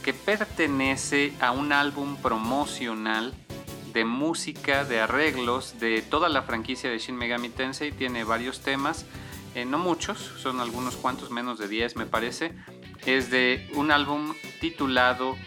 que 0.04 0.12
pertenece 0.12 1.32
a 1.40 1.52
un 1.52 1.72
álbum 1.72 2.18
promocional 2.18 3.34
de 3.94 4.04
música, 4.04 4.84
de 4.84 5.00
arreglos 5.00 5.80
de 5.80 6.02
toda 6.02 6.28
la 6.28 6.42
franquicia 6.42 6.90
de 6.90 7.00
Shin 7.00 7.16
Megami 7.16 7.48
Tensei. 7.48 7.94
Tiene 7.94 8.26
varios 8.26 8.60
temas, 8.60 9.06
eh, 9.56 9.64
no 9.64 9.78
muchos, 9.78 10.18
son 10.20 10.60
algunos 10.60 10.98
cuantos, 10.98 11.32
menos 11.32 11.60
de 11.60 11.70
10 11.70 11.96
me 11.96 12.06
parece. 12.06 12.52
Es 13.06 13.32
de 13.32 13.72
un 13.76 13.90
álbum 13.90 14.34
titulado 14.60 15.38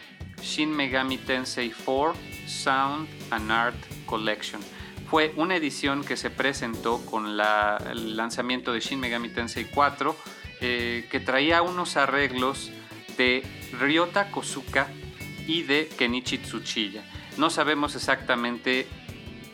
Shin 0.41 0.75
Megami 0.75 1.19
Tensei 1.19 1.75
4 1.85 2.15
Sound 2.47 3.07
and 3.33 3.53
Art 3.53 3.77
Collection. 4.07 4.63
Fue 5.11 5.35
una 5.37 5.57
edición 5.57 6.03
que 6.03 6.17
se 6.17 6.31
presentó 6.31 7.05
con 7.05 7.27
el 7.27 8.17
lanzamiento 8.17 8.73
de 8.73 8.81
Shin 8.81 8.99
Megami 8.99 9.29
Tensei 9.29 9.67
4 9.67 10.17
eh, 10.61 11.07
que 11.11 11.21
traía 11.21 11.63
unos 11.63 11.97
arreglos 11.97 12.71
de 13.17 13.43
Ryota 13.79 14.31
Kosuka 14.31 14.89
y 15.47 15.63
de 15.63 15.89
Kenichi 15.89 16.39
Tsuchiya. 16.39 17.05
No 17.37 17.51
sabemos 17.51 17.95
exactamente 17.95 18.87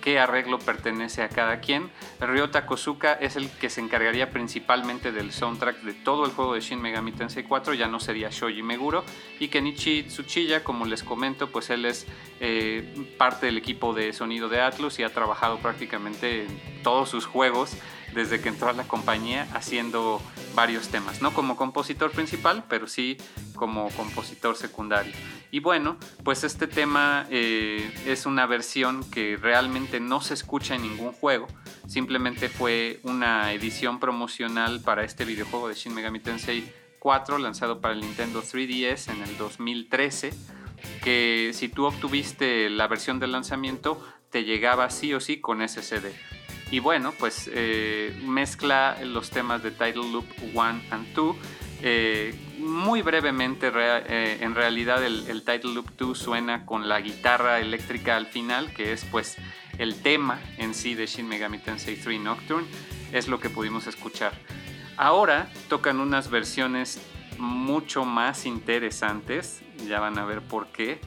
qué 0.02 0.18
arreglo 0.18 0.58
pertenece 0.58 1.22
a 1.22 1.28
cada 1.28 1.60
quien. 1.60 1.90
Ryota 2.20 2.66
Kosuka 2.66 3.14
es 3.14 3.36
el 3.36 3.48
que 3.48 3.70
se 3.70 3.80
encargaría 3.80 4.30
principalmente 4.30 5.12
del 5.12 5.32
soundtrack 5.32 5.82
de 5.82 5.94
todo 5.94 6.26
el 6.26 6.32
juego 6.32 6.54
de 6.54 6.60
Shin 6.60 6.82
Megami 6.82 7.12
Tensei 7.12 7.44
4, 7.44 7.74
ya 7.74 7.86
no 7.86 8.00
sería 8.00 8.28
Shoji 8.30 8.62
Meguro. 8.62 9.04
Y 9.38 9.48
Kenichi 9.48 10.02
Tsuchiya, 10.02 10.64
como 10.64 10.84
les 10.84 11.02
comento, 11.02 11.50
pues 11.50 11.70
él 11.70 11.84
es 11.86 12.06
eh, 12.40 13.14
parte 13.16 13.46
del 13.46 13.56
equipo 13.56 13.94
de 13.94 14.12
sonido 14.12 14.48
de 14.48 14.60
Atlus 14.60 14.98
y 14.98 15.04
ha 15.04 15.10
trabajado 15.14 15.58
prácticamente 15.58 16.44
en 16.44 16.82
todos 16.82 17.08
sus 17.08 17.24
juegos 17.24 17.76
desde 18.14 18.40
que 18.40 18.48
entró 18.48 18.68
a 18.68 18.72
la 18.72 18.84
compañía 18.84 19.48
haciendo 19.54 20.20
varios 20.54 20.88
temas, 20.88 21.22
no 21.22 21.32
como 21.32 21.56
compositor 21.56 22.10
principal, 22.10 22.64
pero 22.68 22.86
sí 22.86 23.16
como 23.54 23.88
compositor 23.90 24.56
secundario. 24.56 25.12
Y 25.50 25.60
bueno, 25.60 25.96
pues 26.24 26.44
este 26.44 26.66
tema 26.66 27.26
eh, 27.30 27.92
es 28.06 28.26
una 28.26 28.46
versión 28.46 29.08
que 29.10 29.36
realmente 29.36 30.00
no 30.00 30.20
se 30.20 30.34
escucha 30.34 30.74
en 30.74 30.82
ningún 30.82 31.12
juego, 31.12 31.46
simplemente 31.86 32.48
fue 32.48 33.00
una 33.02 33.52
edición 33.52 34.00
promocional 34.00 34.80
para 34.80 35.04
este 35.04 35.24
videojuego 35.24 35.68
de 35.68 35.74
Shin 35.74 35.94
Megami 35.94 36.20
Tensei 36.20 36.72
4 37.02 37.38
lanzado 37.38 37.80
para 37.80 37.94
el 37.94 38.00
Nintendo 38.00 38.42
3DS 38.42 39.12
en 39.12 39.22
el 39.22 39.36
2013, 39.36 40.32
que 41.02 41.50
si 41.52 41.68
tú 41.68 41.86
obtuviste 41.86 42.70
la 42.70 42.86
versión 42.86 43.18
de 43.18 43.26
lanzamiento 43.26 44.00
te 44.30 44.44
llegaba 44.44 44.88
sí 44.88 45.12
o 45.12 45.20
sí 45.20 45.40
con 45.40 45.62
ese 45.62 45.82
CD. 45.82 46.14
Y 46.72 46.80
bueno, 46.80 47.12
pues 47.18 47.50
eh, 47.52 48.18
mezcla 48.24 48.96
los 49.04 49.28
temas 49.28 49.62
de 49.62 49.72
Title 49.72 50.10
Loop 50.10 50.24
1 50.54 50.82
and 50.90 51.12
2. 51.12 51.36
Eh, 51.82 52.34
muy 52.56 53.02
brevemente, 53.02 53.70
eh, 53.74 54.38
en 54.40 54.54
realidad 54.54 55.04
el, 55.04 55.42
Title 55.42 55.74
Loop 55.74 55.90
2 55.98 56.18
suena 56.18 56.64
con 56.64 56.88
la 56.88 57.02
guitarra 57.02 57.60
eléctrica 57.60 58.16
al 58.16 58.26
final, 58.26 58.72
que 58.72 58.94
es 58.94 59.04
pues 59.04 59.36
el 59.76 60.00
tema 60.00 60.40
en 60.56 60.72
sí 60.72 60.94
de 60.94 61.04
Shin 61.04 61.28
Megami 61.28 61.58
Tensei 61.58 61.94
3 61.94 62.18
Nocturne, 62.20 62.66
es 63.12 63.28
lo 63.28 63.38
que 63.38 63.50
pudimos 63.50 63.86
escuchar. 63.86 64.32
Ahora 64.96 65.50
tocan 65.68 66.00
unas 66.00 66.30
versiones 66.30 67.02
mucho 67.36 68.06
más 68.06 68.46
interesantes, 68.46 69.60
ya 69.86 70.00
van 70.00 70.18
a 70.18 70.24
ver 70.24 70.40
por 70.40 70.68
qué. 70.68 71.02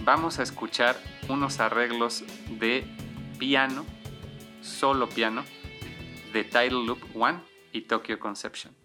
Vamos 0.00 0.40
a 0.40 0.42
escuchar 0.42 1.00
unos 1.28 1.60
arreglos 1.60 2.24
de 2.50 2.84
piano 3.38 3.86
solo 4.60 5.08
piano 5.08 5.44
de 6.32 6.44
Title 6.44 6.84
Loop 6.84 7.00
1 7.14 7.42
y 7.72 7.82
Tokyo 7.82 8.18
Conception. 8.18 8.77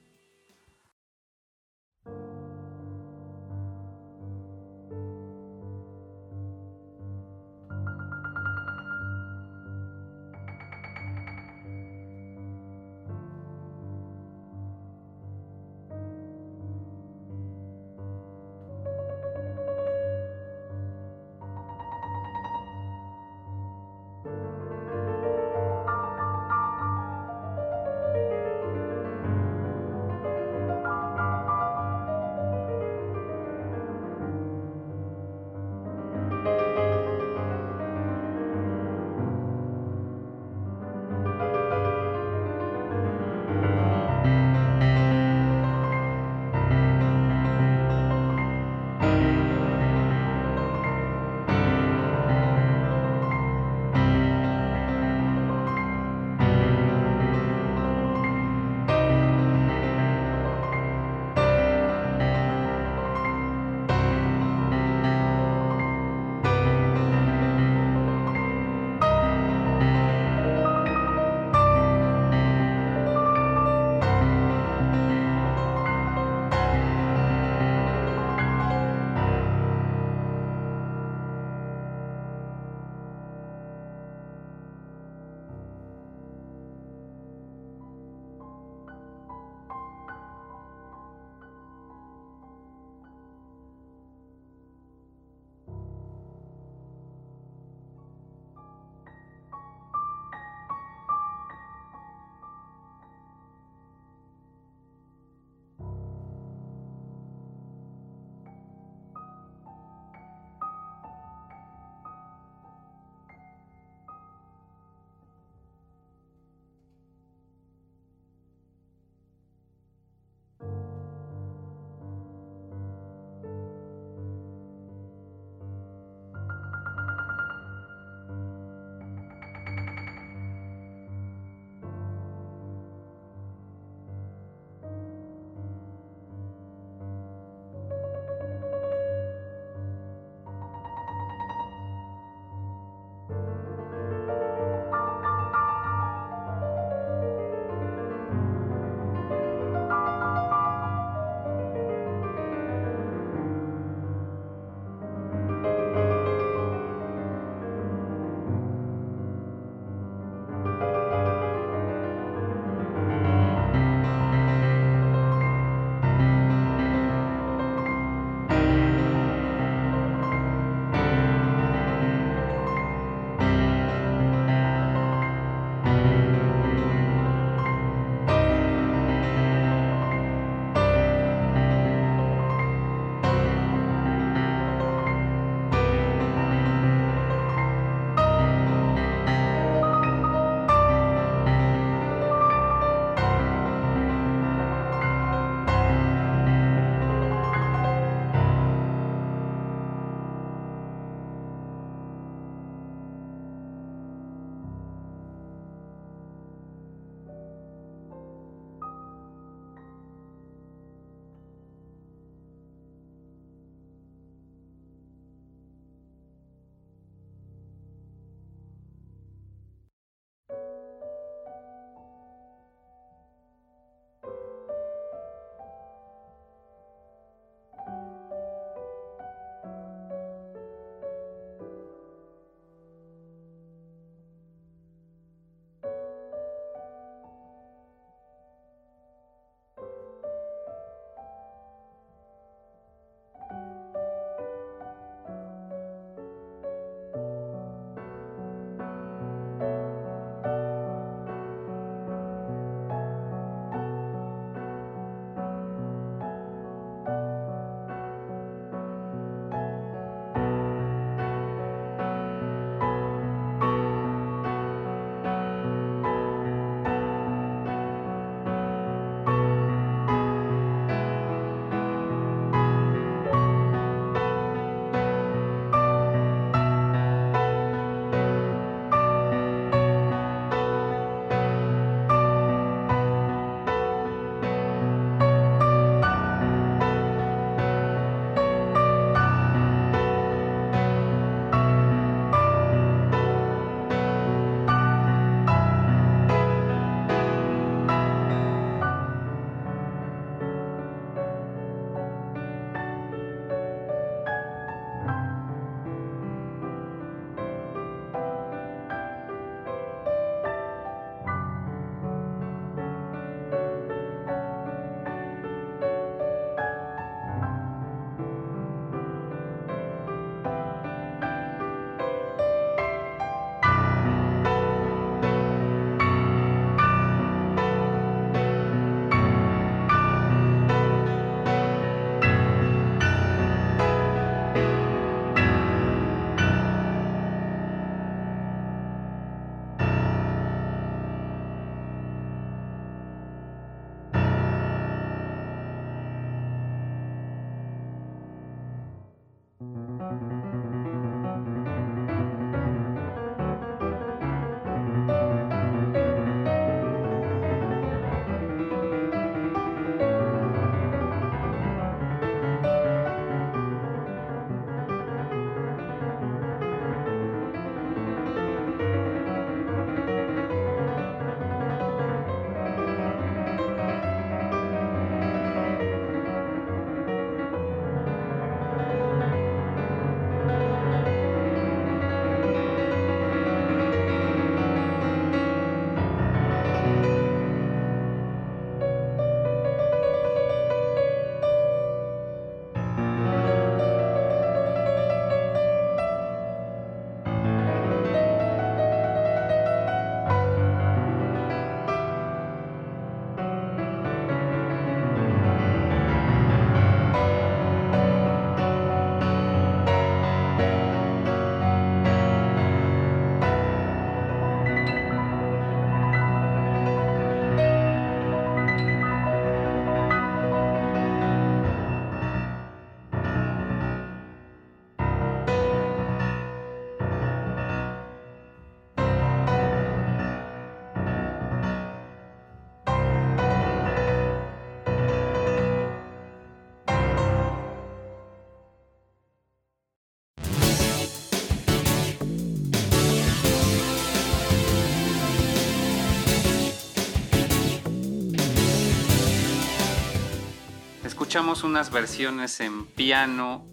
Escuchamos 451.33 451.63
unas 451.63 451.91
versiones 451.91 452.59
en 452.59 452.85
piano 452.85 453.65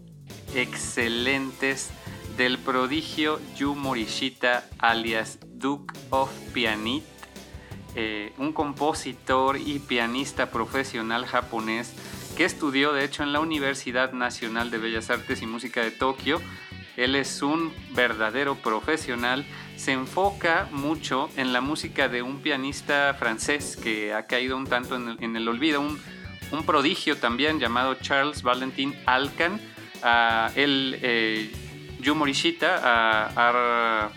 excelentes 0.54 1.90
del 2.38 2.56
prodigio 2.56 3.38
Yu 3.54 3.74
Morishita 3.74 4.64
alias 4.78 5.38
Duke 5.44 5.92
of 6.08 6.30
Pianit, 6.54 7.04
eh, 7.96 8.32
un 8.38 8.54
compositor 8.54 9.58
y 9.58 9.78
pianista 9.78 10.50
profesional 10.50 11.26
japonés 11.26 11.92
que 12.34 12.46
estudió 12.46 12.94
de 12.94 13.04
hecho 13.04 13.24
en 13.24 13.34
la 13.34 13.40
Universidad 13.40 14.14
Nacional 14.14 14.70
de 14.70 14.78
Bellas 14.78 15.10
Artes 15.10 15.42
y 15.42 15.46
Música 15.46 15.82
de 15.82 15.90
Tokio. 15.90 16.40
Él 16.96 17.14
es 17.14 17.42
un 17.42 17.74
verdadero 17.94 18.54
profesional, 18.54 19.44
se 19.76 19.92
enfoca 19.92 20.66
mucho 20.72 21.28
en 21.36 21.52
la 21.52 21.60
música 21.60 22.08
de 22.08 22.22
un 22.22 22.40
pianista 22.40 23.14
francés 23.18 23.76
que 23.76 24.14
ha 24.14 24.24
caído 24.24 24.56
un 24.56 24.66
tanto 24.66 24.96
en 24.96 25.36
el, 25.36 25.46
olvido, 25.46 25.82
un, 25.82 26.00
prodigio 26.64 27.16
también 27.16 27.58
llamado 27.60 27.94
Charles 27.94 28.42
Valentin 28.42 28.94
Alcan. 29.06 29.60
Uh, 30.02 30.50
él, 30.56 30.98
eh, 31.02 31.52
Yu 32.00 32.14
Morishita, 32.14 32.80
ha 32.82 34.10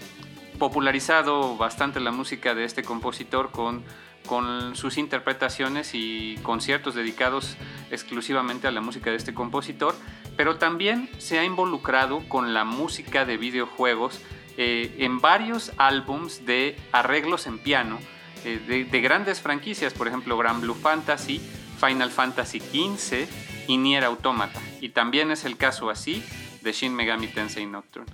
popularizado 0.58 1.58
bastante 1.58 2.00
la 2.00 2.12
música 2.12 2.56
de 2.56 2.64
este 2.64 2.84
compositor 2.84 3.52
con, 3.52 3.84
con 4.26 4.76
sus 4.76 4.98
interpretaciones 4.98 5.92
y 5.94 6.38
conciertos 6.44 6.96
dedicados 6.96 7.58
exclusivamente 7.92 8.68
a 8.68 8.72
la 8.72 8.82
música 8.82 9.10
de 9.10 9.18
este 9.18 9.34
compositor, 9.34 9.96
pero 10.38 10.58
también 10.58 11.10
se 11.18 11.40
ha 11.40 11.44
involucrado 11.44 12.28
con 12.28 12.54
la 12.54 12.64
música 12.64 13.26
de 13.26 13.38
videojuegos 13.38 14.22
eh, 14.58 14.96
en 15.00 15.20
varios 15.20 15.72
álbums 15.78 16.46
de 16.46 16.78
arreglos 16.92 17.48
en 17.48 17.58
piano 17.58 18.00
eh, 18.46 18.86
de, 18.90 19.02
grandes 19.02 19.42
franquicias, 19.42 19.94
por 19.94 20.08
ejemplo 20.08 20.38
Grand 20.38 20.62
Blue 20.62 20.76
Fantasy, 20.76 21.42
Final 21.86 22.12
Fantasy 22.12 22.60
XV 22.60 23.28
y 23.68 23.78
Nier 23.78 24.04
Automata. 24.04 24.62
Y 24.80 24.90
también 24.90 25.32
es 25.32 25.44
el 25.46 25.58
caso 25.58 25.90
así 25.90 26.24
de 26.62 26.72
Shin 26.72 26.96
Megami 26.96 27.28
Tensei 27.28 27.66
Nocturne 27.66 28.12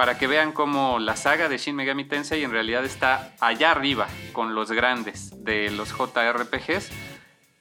para 0.00 0.16
que 0.16 0.26
vean 0.26 0.52
cómo 0.52 0.98
la 0.98 1.14
saga 1.14 1.50
de 1.50 1.58
Shin 1.58 1.76
Megami 1.76 2.06
Tensei 2.06 2.42
en 2.42 2.52
realidad 2.52 2.86
está 2.86 3.34
allá 3.38 3.72
arriba 3.72 4.08
con 4.32 4.54
los 4.54 4.72
grandes 4.72 5.44
de 5.44 5.70
los 5.70 5.90
JRPGs, 5.90 6.88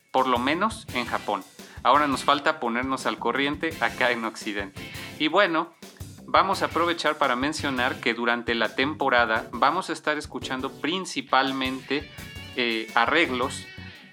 por 0.10 0.26
lo 0.26 0.40
menos 0.40 0.88
en 0.94 1.06
Japón. 1.06 1.44
Ahora 1.84 2.08
nos 2.08 2.24
falta 2.24 2.62
ponernos 2.62 3.06
al 3.06 3.20
corriente 3.20 3.74
acá 3.82 4.12
en 4.12 4.24
Occidente. 4.24 4.82
Y 5.20 5.28
bueno, 5.28 5.74
vamos 6.28 6.62
a 6.62 6.68
aprovechar 6.68 7.18
para 7.18 7.36
mencionar 7.36 8.00
que 8.00 8.14
durante 8.14 8.56
la 8.56 8.74
temporada 8.74 9.50
vamos 9.52 9.90
a 9.90 9.94
estar 9.94 10.18
escuchando 10.18 10.72
principalmente 10.72 12.10
eh, 12.56 12.90
arreglos 12.96 13.68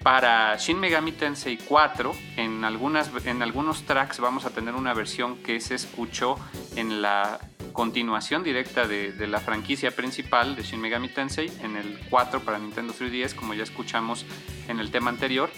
para 0.07 0.55
Shin 0.55 0.79
Megami 0.79 1.11
Tensei 1.11 1.57
4. 1.57 2.13
En, 2.37 2.63
algunos 2.63 3.83
tracks 3.83 4.21
vamos 4.21 4.45
a 4.45 4.51
tener 4.51 4.73
una 4.73 4.93
versión 4.93 5.43
que 5.43 5.59
se 5.59 5.75
escuchó 5.75 6.39
en 6.77 7.01
la 7.01 7.41
continuación 7.73 8.41
directa 8.41 8.87
de, 8.87 9.27
la 9.27 9.41
franquicia 9.41 9.91
principal 9.91 10.55
de 10.55 10.63
Shin 10.63 10.79
Megami 10.79 11.09
Tensei 11.09 11.51
en 11.61 11.75
el 11.75 11.99
4 12.09 12.39
para 12.39 12.57
Nintendo 12.57 12.93
3DS, 12.93 13.35
como 13.35 13.53
ya 13.53 13.63
escuchamos 13.63 14.25
en 14.69 14.79
el 14.79 14.91
tema 14.91 15.09
anterior. 15.09 15.49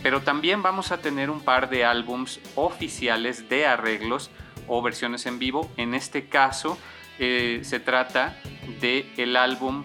Pero 0.00 0.22
también 0.22 0.62
vamos 0.62 0.92
a 0.92 0.98
tener 0.98 1.28
un 1.28 1.40
par 1.40 1.68
de 1.68 1.84
álbums 1.84 2.38
oficiales 2.54 3.48
de 3.48 3.66
arreglos 3.66 4.30
o 4.68 4.80
versiones 4.80 5.26
en 5.26 5.40
vivo. 5.40 5.72
En 5.76 5.94
este 5.94 6.28
caso 6.28 6.78
eh, 7.18 7.62
se 7.64 7.80
trata 7.80 8.40
de 8.80 9.10
el 9.16 9.34
álbum 9.34 9.82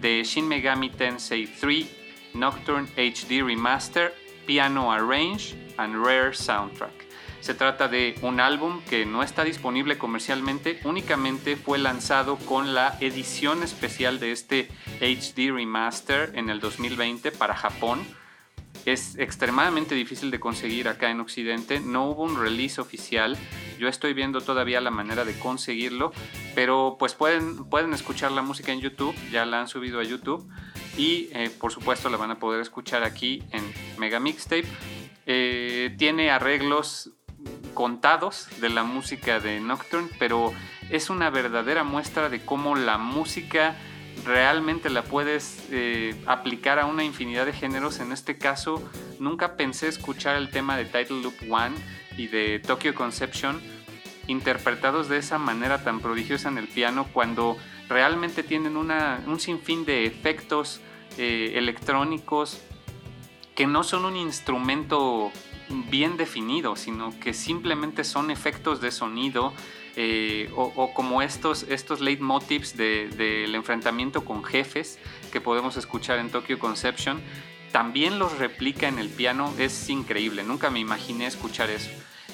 de 0.00 0.24
Shin 0.24 0.48
Megami 0.48 0.90
Tensei 0.90 1.46
3 1.46 2.05
Nocturne 2.38 2.88
HD 2.96 3.42
Remaster, 3.42 4.14
Piano 4.46 4.92
Arrange 4.92 5.54
and 5.76 6.04
Rare 6.04 6.34
Soundtrack. 6.34 7.06
Se 7.40 7.54
trata 7.54 7.86
de 7.86 8.18
un 8.22 8.40
álbum 8.40 8.80
que 8.88 9.06
no 9.06 9.22
está 9.22 9.44
disponible 9.44 9.98
comercialmente, 9.98 10.80
únicamente 10.84 11.56
fue 11.56 11.78
lanzado 11.78 12.38
con 12.38 12.74
la 12.74 12.96
edición 13.00 13.62
especial 13.62 14.18
de 14.18 14.32
este 14.32 14.68
HD 15.00 15.52
Remaster 15.52 16.32
en 16.34 16.50
el 16.50 16.58
2020 16.58 17.30
para 17.32 17.54
Japón. 17.54 18.04
Es 18.84 19.16
extremadamente 19.16 19.94
difícil 19.94 20.30
de 20.30 20.40
conseguir 20.40 20.88
acá 20.88 21.10
en 21.10 21.20
Occidente, 21.20 21.80
no 21.80 22.10
hubo 22.10 22.24
un 22.24 22.40
release 22.40 22.80
oficial, 22.80 23.36
yo 23.78 23.88
estoy 23.88 24.12
viendo 24.12 24.40
todavía 24.40 24.80
la 24.80 24.90
manera 24.90 25.24
de 25.24 25.38
conseguirlo, 25.38 26.12
pero 26.54 26.96
pues 26.98 27.14
pueden, 27.14 27.68
pueden 27.68 27.92
escuchar 27.92 28.32
la 28.32 28.42
música 28.42 28.72
en 28.72 28.80
YouTube, 28.80 29.14
ya 29.30 29.44
la 29.44 29.60
han 29.60 29.68
subido 29.68 30.00
a 30.00 30.04
YouTube 30.04 30.48
y 30.96 31.28
eh, 31.32 31.50
por 31.60 31.72
supuesto 31.72 32.08
la 32.10 32.16
van 32.16 32.30
a 32.30 32.38
poder 32.38 32.60
escuchar 32.60 33.02
aquí 33.02 33.42
en 33.52 33.62
Mega 33.98 34.20
Mixtape. 34.20 34.66
Eh, 35.26 35.94
tiene 35.98 36.30
arreglos 36.30 37.10
contados 37.74 38.48
de 38.60 38.70
la 38.70 38.84
música 38.84 39.40
de 39.40 39.60
Nocturne, 39.60 40.08
pero 40.18 40.52
es 40.90 41.10
una 41.10 41.30
verdadera 41.30 41.84
muestra 41.84 42.28
de 42.28 42.40
cómo 42.40 42.76
la 42.76 42.96
música 42.98 43.76
realmente 44.24 44.88
la 44.88 45.02
puedes 45.02 45.66
eh, 45.70 46.14
aplicar 46.26 46.78
a 46.78 46.86
una 46.86 47.04
infinidad 47.04 47.46
de 47.46 47.52
géneros. 47.52 48.00
En 48.00 48.12
este 48.12 48.38
caso, 48.38 48.82
nunca 49.18 49.56
pensé 49.56 49.88
escuchar 49.88 50.36
el 50.36 50.50
tema 50.50 50.76
de 50.76 50.86
Title 50.86 51.22
Loop 51.22 51.34
One 51.50 51.76
y 52.16 52.28
de 52.28 52.58
Tokyo 52.60 52.94
Conception 52.94 53.60
interpretados 54.28 55.08
de 55.08 55.18
esa 55.18 55.38
manera 55.38 55.84
tan 55.84 56.00
prodigiosa 56.00 56.48
en 56.48 56.58
el 56.58 56.68
piano 56.68 57.06
cuando 57.12 57.56
realmente 57.88 58.42
tienen 58.42 58.76
un 58.76 59.40
sinfín 59.40 59.84
de 59.84 60.06
efectos 60.06 60.80
eh, 61.18 61.52
electrónicos 61.54 62.60
que 63.54 63.66
no 63.66 63.84
son 63.84 64.04
un 64.04 64.16
instrumento 64.16 65.30
bien 65.90 66.16
definido, 66.16 66.76
sino 66.76 67.18
que 67.18 67.32
simplemente 67.32 68.04
son 68.04 68.30
efectos 68.30 68.80
de 68.80 68.90
sonido 68.90 69.52
eh, 69.96 70.50
o, 70.54 70.92
como 70.92 71.22
estos, 71.22 71.62
estos 71.64 72.00
leitmotivs 72.00 72.76
del 72.76 73.54
enfrentamiento 73.54 74.24
con 74.24 74.44
jefes 74.44 74.98
que 75.32 75.40
podemos 75.40 75.76
escuchar 75.76 76.18
en 76.18 76.30
Tokyo 76.30 76.58
Conception, 76.58 77.20
también 77.72 78.18
los 78.18 78.38
replica 78.38 78.88
en 78.88 78.98
el 78.98 79.08
piano, 79.08 79.52
es 79.58 79.88
increíble, 79.88 80.44
nunca 80.44 80.70
me 80.70 80.80
imaginé 80.80 81.26
escuchar 81.26 81.70
eso. 81.70 81.90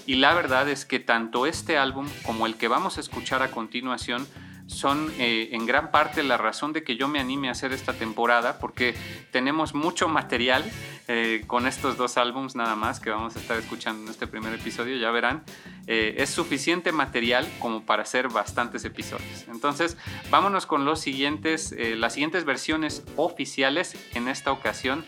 Y 0.07 0.16
la 0.16 0.34
verdad 0.34 0.68
es 0.68 0.84
que 0.84 0.98
tanto 0.98 1.46
este 1.46 1.78
álbum 1.78 2.09
como 2.24 2.46
el 2.46 2.57
que 2.57 2.68
vamos 2.68 2.98
a 2.98 3.00
escuchar 3.00 3.42
a 3.42 3.53
continuación 3.53 4.26
son 4.73 5.12
eh, 5.18 5.51
en 5.53 5.66
gran 5.66 5.91
parte 5.91 6.23
la 6.23 6.37
razón 6.37 6.73
de 6.73 6.83
que 6.83 6.97
yo 6.97 7.09
me 7.09 7.20
anime 7.20 7.49
a 7.49 7.53
hacer 7.53 7.73
esta 7.73 7.93
temporada, 7.93 8.59
porque 8.59 8.95
tenemos 9.31 9.75
mucho 9.75 10.09
material 10.09 10.64
eh, 11.09 11.45
con 11.47 11.66
estos 11.66 11.97
dos 11.97 12.16
álbums 12.16 12.57
nada 12.57 12.75
más 12.75 12.99
que 12.99 13.11
vamos 13.11 13.37
a 13.37 13.39
estar 13.39 13.59
escuchando 13.59 14.03
en 14.05 14.09
este 14.09 14.27
primer 14.27 14.55
episodio, 14.55 14.97
ya 14.97 15.11
verán. 15.11 15.45
Eh, 15.87 16.16
es 16.18 16.31
suficiente 16.31 16.93
material 16.93 17.49
como 17.59 17.85
para 17.85 18.03
hacer 18.03 18.29
bastantes 18.29 18.85
episodios. 18.85 19.47
Entonces, 19.49 19.97
vámonos 20.31 20.66
con 20.66 20.85
los 20.85 21.01
siguientes, 21.01 21.75
las 21.97 22.14
siguientes 22.14 22.45
versiones 22.45 23.05
oficiales. 23.16 23.97
En 24.14 24.29
esta 24.29 24.53
ocasión, 24.53 25.05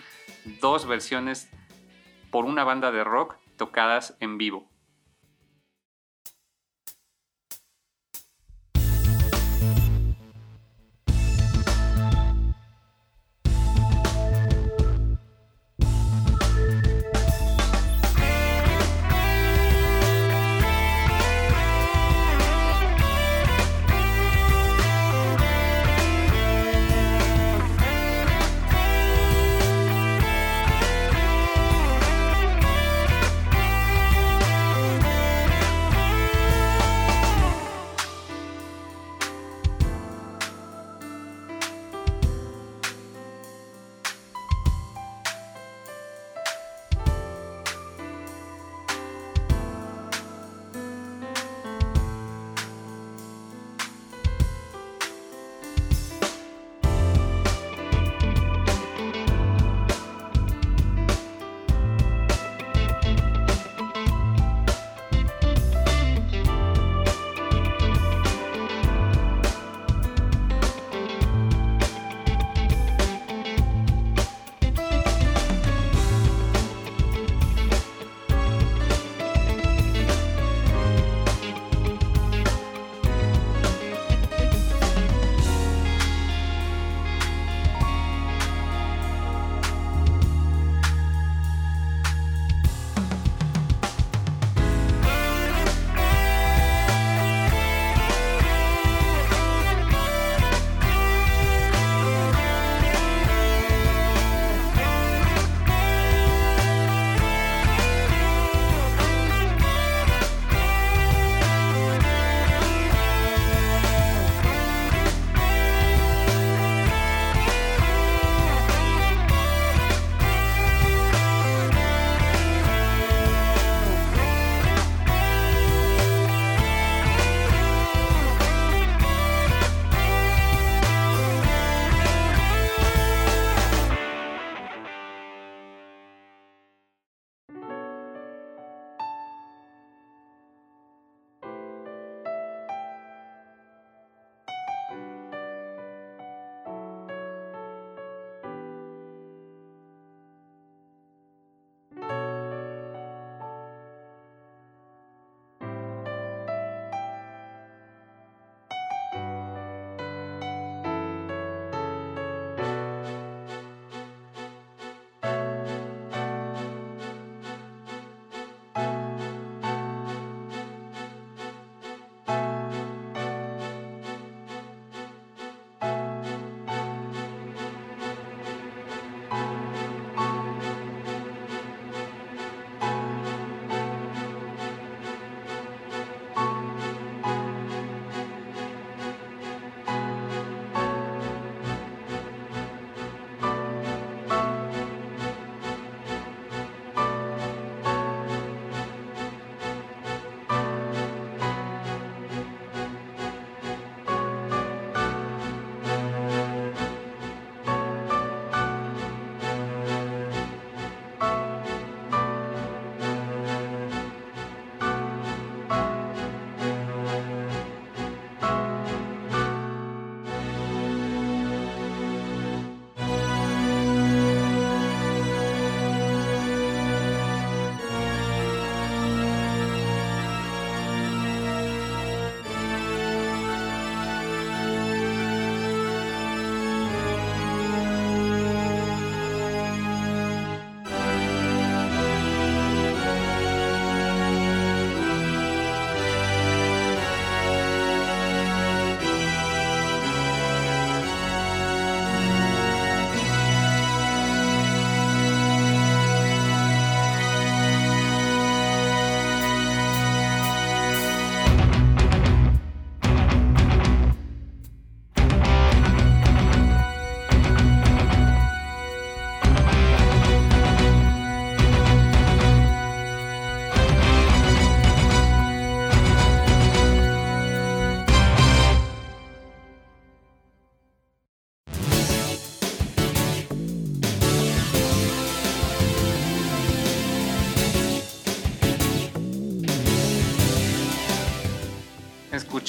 dos 0.61 0.87
versiones 0.87 1.49
por 2.31 2.45
una 2.45 2.65
banda 2.65 2.93
de 2.93 3.05
rock 3.05 3.37
tocadas 3.57 4.17
en 4.21 4.39
vivo. 4.39 4.74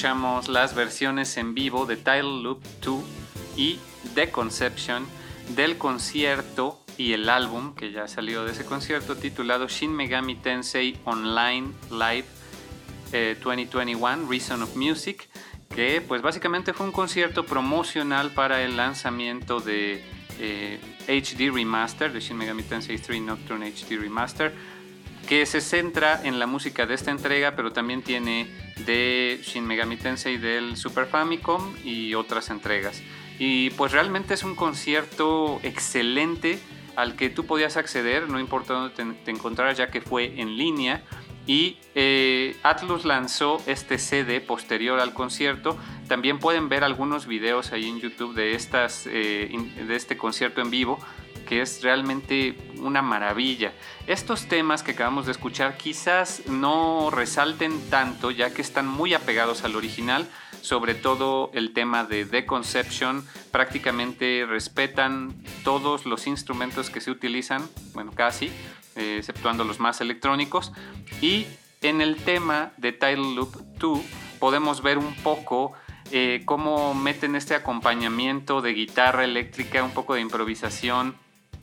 Las 0.06 0.76
versiones 0.76 1.36
en 1.36 1.52
vivo 1.52 1.84
de 1.84 1.96
Title 1.96 2.40
Loop 2.40 2.62
2 2.80 3.02
y 3.56 3.80
The 4.14 4.30
Conception 4.30 5.04
del 5.56 5.78
concierto 5.78 6.78
y 6.96 7.12
el 7.12 7.28
álbum 7.28 7.74
que 7.74 7.90
ya 7.90 8.06
salió 8.06 8.44
de 8.44 8.52
ese 8.52 8.64
concierto 8.64 9.16
titulado 9.16 9.66
Shin 9.66 9.92
Megami 9.92 10.36
Tensei 10.36 10.96
Online 11.06 11.72
Live 11.90 12.26
2021 13.42 14.22
eh, 14.22 14.26
Reason 14.28 14.62
of 14.62 14.76
Music 14.76 15.28
que 15.74 16.00
pues 16.06 16.22
básicamente 16.22 16.72
fue 16.72 16.86
un 16.86 16.92
concierto 16.92 17.44
promocional 17.44 18.30
para 18.30 18.62
el 18.62 18.76
lanzamiento 18.76 19.58
de 19.58 20.04
HD 21.08 21.40
eh, 21.40 21.50
Remaster 21.52 22.12
de 22.12 22.20
Shin 22.20 22.36
Megami 22.36 22.62
Tensei 22.62 22.96
3 22.96 23.22
Nocturne 23.22 23.72
HD 23.72 23.98
Remaster 24.00 24.54
que 25.26 25.44
se 25.46 25.60
centra 25.60 26.20
en 26.24 26.38
la 26.38 26.46
música 26.46 26.86
de 26.86 26.94
esta 26.94 27.10
entrega 27.10 27.54
pero 27.56 27.72
también 27.72 28.02
tiene 28.02 28.48
de 28.86 29.40
Shin 29.42 29.66
Megami 29.66 29.96
Tensei 29.96 30.38
del 30.38 30.76
Super 30.76 31.06
Famicom 31.06 31.74
y 31.84 32.14
otras 32.14 32.50
entregas 32.50 33.02
y 33.38 33.70
pues 33.70 33.92
realmente 33.92 34.34
es 34.34 34.44
un 34.44 34.54
concierto 34.54 35.60
excelente 35.62 36.58
al 36.96 37.14
que 37.14 37.28
tú 37.28 37.44
podías 37.44 37.76
acceder, 37.76 38.28
no 38.28 38.40
importa 38.40 38.72
dónde 38.72 39.14
te, 39.24 39.30
encontraras, 39.30 39.76
ya 39.76 39.90
que 39.90 40.00
fue 40.00 40.40
en 40.40 40.56
línea. 40.56 41.02
Y 41.46 41.76
eh, 41.94 42.56
Atlus 42.62 43.04
lanzó 43.04 43.62
este 43.66 43.98
CD 43.98 44.40
posterior 44.40 44.98
al 44.98 45.12
concierto. 45.12 45.76
También 46.08 46.38
pueden 46.40 46.68
ver 46.68 46.82
algunos 46.82 47.26
videos 47.26 47.70
ahí 47.70 47.88
en 47.88 48.00
YouTube 48.00 48.34
de, 48.34 48.54
estas, 48.54 49.06
eh, 49.06 49.48
de 49.86 49.94
este 49.94 50.16
concierto 50.16 50.60
en 50.60 50.70
vivo, 50.70 50.98
que 51.46 51.62
es 51.62 51.82
realmente 51.82 52.56
una 52.80 53.00
maravilla. 53.00 53.72
Estos 54.06 54.46
temas 54.46 54.82
que 54.82 54.92
acabamos 54.92 55.26
de 55.26 55.32
escuchar 55.32 55.78
quizás 55.78 56.42
no 56.46 57.10
resalten 57.10 57.88
tanto, 57.88 58.30
ya 58.30 58.52
que 58.52 58.60
están 58.60 58.86
muy 58.86 59.14
apegados 59.14 59.64
al 59.64 59.76
original, 59.76 60.28
sobre 60.60 60.94
todo 60.94 61.50
el 61.54 61.72
tema 61.72 62.04
de 62.04 62.26
The 62.26 62.44
Conception, 62.44 63.24
prácticamente 63.50 64.44
respetan 64.46 65.34
todos 65.64 66.04
los 66.04 66.26
instrumentos 66.26 66.90
que 66.90 67.00
se 67.00 67.10
utilizan, 67.10 67.66
bueno, 67.94 68.12
casi, 68.12 68.50
eh, 68.96 69.16
exceptuando 69.18 69.64
los 69.64 69.78
más 69.80 70.00
electrónicos. 70.00 70.72
Y 71.20 71.46
en 71.82 72.00
el 72.00 72.16
tema 72.16 72.72
de 72.76 72.92
Title 72.92 73.34
Loop 73.34 73.54
2 73.78 74.00
podemos 74.40 74.82
ver 74.82 74.98
un 74.98 75.14
poco 75.14 75.72
eh, 76.10 76.42
cómo 76.44 76.94
meten 76.94 77.34
este 77.34 77.54
acompañamiento 77.54 78.60
de 78.60 78.74
guitarra 78.74 79.24
eléctrica, 79.24 79.82
un 79.82 79.90
poco 79.90 80.14
de 80.14 80.20
improvisación, 80.20 81.16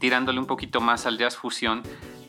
tirándole 0.03 0.37
un 0.37 0.47
poquito 0.47 0.81
más 0.81 1.05
al 1.05 1.17
jazz 1.17 1.37
fusión 1.37 1.81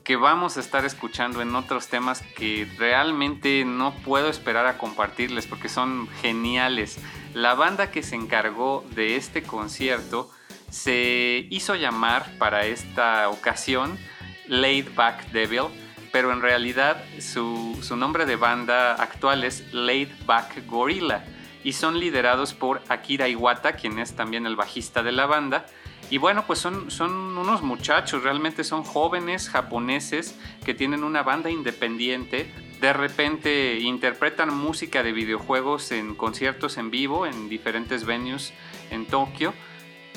que 0.04 0.14
vamos 0.14 0.56
a 0.56 0.60
estar 0.60 0.84
escuchando 0.84 1.42
en 1.42 1.56
otros 1.56 1.88
temas 1.88 2.22
que 2.36 2.68
realmente 2.78 3.64
no 3.64 3.92
puedo 4.04 4.28
esperar 4.28 4.66
a 4.66 4.78
compartirles 4.78 5.48
porque 5.48 5.68
son 5.68 6.08
geniales. 6.22 7.00
La 7.34 7.56
banda 7.56 7.90
que 7.90 8.04
se 8.04 8.14
encargó 8.14 8.84
de 8.94 9.16
este 9.16 9.42
concierto 9.42 10.30
se 10.70 11.48
hizo 11.50 11.74
llamar 11.74 12.38
para 12.38 12.64
esta 12.64 13.28
ocasión 13.28 13.98
Laid 14.46 14.94
Back 14.94 15.32
Devil, 15.32 15.64
pero 16.12 16.32
en 16.32 16.42
realidad 16.42 17.02
su, 17.18 17.76
su 17.82 17.96
nombre 17.96 18.24
de 18.24 18.36
banda 18.36 18.94
actual 18.94 19.42
es 19.42 19.74
Laid 19.74 20.10
Back 20.26 20.64
Gorilla 20.68 21.24
y 21.64 21.72
son 21.72 21.98
liderados 21.98 22.54
por 22.54 22.82
Akira 22.88 23.26
Iwata, 23.26 23.72
quien 23.72 23.98
es 23.98 24.14
también 24.14 24.46
el 24.46 24.54
bajista 24.54 25.02
de 25.02 25.10
la 25.10 25.26
banda, 25.26 25.66
y 26.10 26.18
bueno, 26.18 26.44
pues 26.46 26.58
son, 26.58 26.90
son 26.90 27.12
unos 27.38 27.62
muchachos, 27.62 28.22
realmente 28.22 28.62
son 28.64 28.84
jóvenes 28.84 29.48
japoneses 29.48 30.38
que 30.64 30.74
tienen 30.74 31.02
una 31.02 31.22
banda 31.22 31.50
independiente. 31.50 32.50
De 32.80 32.92
repente 32.92 33.78
interpretan 33.80 34.54
música 34.54 35.02
de 35.02 35.12
videojuegos 35.12 35.92
en 35.92 36.14
conciertos 36.14 36.76
en 36.76 36.90
vivo 36.90 37.26
en 37.26 37.48
diferentes 37.48 38.04
venues 38.04 38.52
en 38.90 39.06
Tokio. 39.06 39.54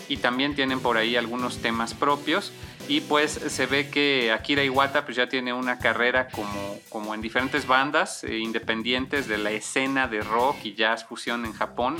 Y 0.10 0.18
también 0.18 0.56
tienen 0.56 0.80
por 0.80 0.98
ahí 0.98 1.16
algunos 1.16 1.62
temas 1.62 1.94
propios. 1.94 2.54
Y 2.88 3.02
pues 3.02 3.32
se 3.32 3.66
ve 3.66 3.90
que 3.90 4.32
Akira 4.32 4.64
Iwata 4.64 5.04
pues 5.04 5.18
ya 5.18 5.28
tiene 5.28 5.52
una 5.52 5.80
carrera 5.80 6.30
como, 6.30 6.80
como 6.90 7.14
en 7.14 7.22
diferentes 7.22 7.68
bandas 7.68 8.24
eh, 8.24 8.38
independientes 8.38 9.28
de 9.28 9.38
la 9.38 9.52
escena 9.52 10.08
de 10.08 10.22
rock 10.22 10.58
y 10.64 10.74
jazz 10.74 11.06
fusión 11.06 11.46
en 11.46 11.54
Japón. 11.54 11.98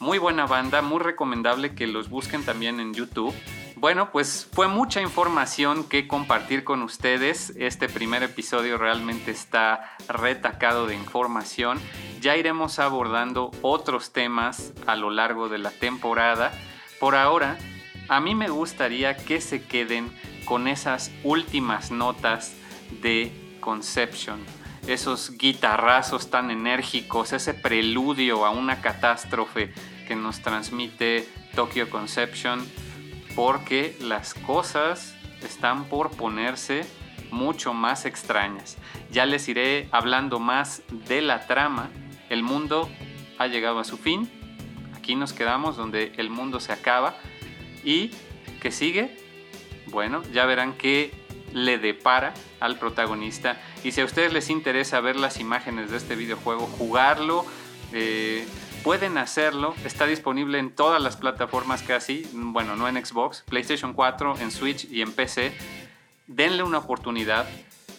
Muy 0.00 0.16
buena 0.16 0.46
banda, 0.46 0.80
muy 0.80 0.98
recomendable 0.98 1.74
que 1.74 1.86
los 1.86 2.08
busquen 2.08 2.42
también 2.42 2.80
en 2.80 2.94
YouTube. 2.94 3.34
Bueno, 3.76 4.10
pues 4.10 4.48
fue 4.50 4.66
mucha 4.66 5.02
información 5.02 5.84
que 5.84 6.08
compartir 6.08 6.64
con 6.64 6.80
ustedes. 6.80 7.52
Este 7.58 7.86
primer 7.86 8.22
episodio 8.22 8.78
realmente 8.78 9.30
está 9.30 9.94
retacado 10.08 10.86
de 10.86 10.94
información. 10.94 11.78
Ya 12.22 12.38
iremos 12.38 12.78
abordando 12.78 13.50
otros 13.60 14.10
temas 14.10 14.72
a 14.86 14.96
lo 14.96 15.10
largo 15.10 15.50
de 15.50 15.58
la 15.58 15.70
temporada. 15.70 16.50
Por 16.98 17.14
ahora, 17.14 17.58
a 18.08 18.20
mí 18.20 18.34
me 18.34 18.48
gustaría 18.48 19.18
que 19.18 19.42
se 19.42 19.62
queden 19.66 20.10
con 20.46 20.66
esas 20.66 21.12
últimas 21.24 21.90
notas 21.90 22.54
de 23.02 23.32
Conception. 23.60 24.40
Esos 24.86 25.36
guitarrazos 25.36 26.30
tan 26.30 26.50
enérgicos, 26.50 27.34
ese 27.34 27.52
preludio 27.52 28.46
a 28.46 28.50
una 28.50 28.80
catástrofe 28.80 29.74
nos 30.16 30.40
transmite 30.40 31.28
Tokyo 31.54 31.88
Conception 31.90 32.66
porque 33.34 33.96
las 34.00 34.34
cosas 34.34 35.14
están 35.42 35.84
por 35.84 36.10
ponerse 36.10 36.86
mucho 37.30 37.74
más 37.74 38.04
extrañas. 38.06 38.76
Ya 39.10 39.26
les 39.26 39.48
iré 39.48 39.88
hablando 39.92 40.38
más 40.38 40.82
de 41.08 41.22
la 41.22 41.46
trama. 41.46 41.90
El 42.28 42.42
mundo 42.42 42.88
ha 43.38 43.46
llegado 43.46 43.78
a 43.78 43.84
su 43.84 43.96
fin. 43.96 44.30
Aquí 44.96 45.14
nos 45.14 45.32
quedamos 45.32 45.76
donde 45.76 46.12
el 46.16 46.30
mundo 46.30 46.60
se 46.60 46.72
acaba. 46.72 47.14
¿Y 47.84 48.10
qué 48.60 48.70
sigue? 48.70 49.16
Bueno, 49.86 50.22
ya 50.32 50.44
verán 50.46 50.74
qué 50.74 51.12
le 51.52 51.78
depara 51.78 52.34
al 52.60 52.78
protagonista. 52.78 53.60
Y 53.82 53.92
si 53.92 54.00
a 54.00 54.04
ustedes 54.04 54.32
les 54.32 54.50
interesa 54.50 55.00
ver 55.00 55.16
las 55.16 55.40
imágenes 55.40 55.90
de 55.90 55.96
este 55.96 56.14
videojuego, 56.14 56.66
jugarlo, 56.66 57.44
eh, 57.92 58.46
Pueden 58.84 59.18
hacerlo, 59.18 59.74
está 59.84 60.06
disponible 60.06 60.58
en 60.58 60.70
todas 60.74 61.02
las 61.02 61.16
plataformas 61.16 61.82
casi, 61.82 62.26
bueno, 62.32 62.76
no 62.76 62.88
en 62.88 63.04
Xbox, 63.04 63.42
PlayStation 63.42 63.92
4, 63.92 64.38
en 64.40 64.50
Switch 64.50 64.90
y 64.90 65.02
en 65.02 65.12
PC. 65.12 65.52
Denle 66.26 66.62
una 66.62 66.78
oportunidad. 66.78 67.46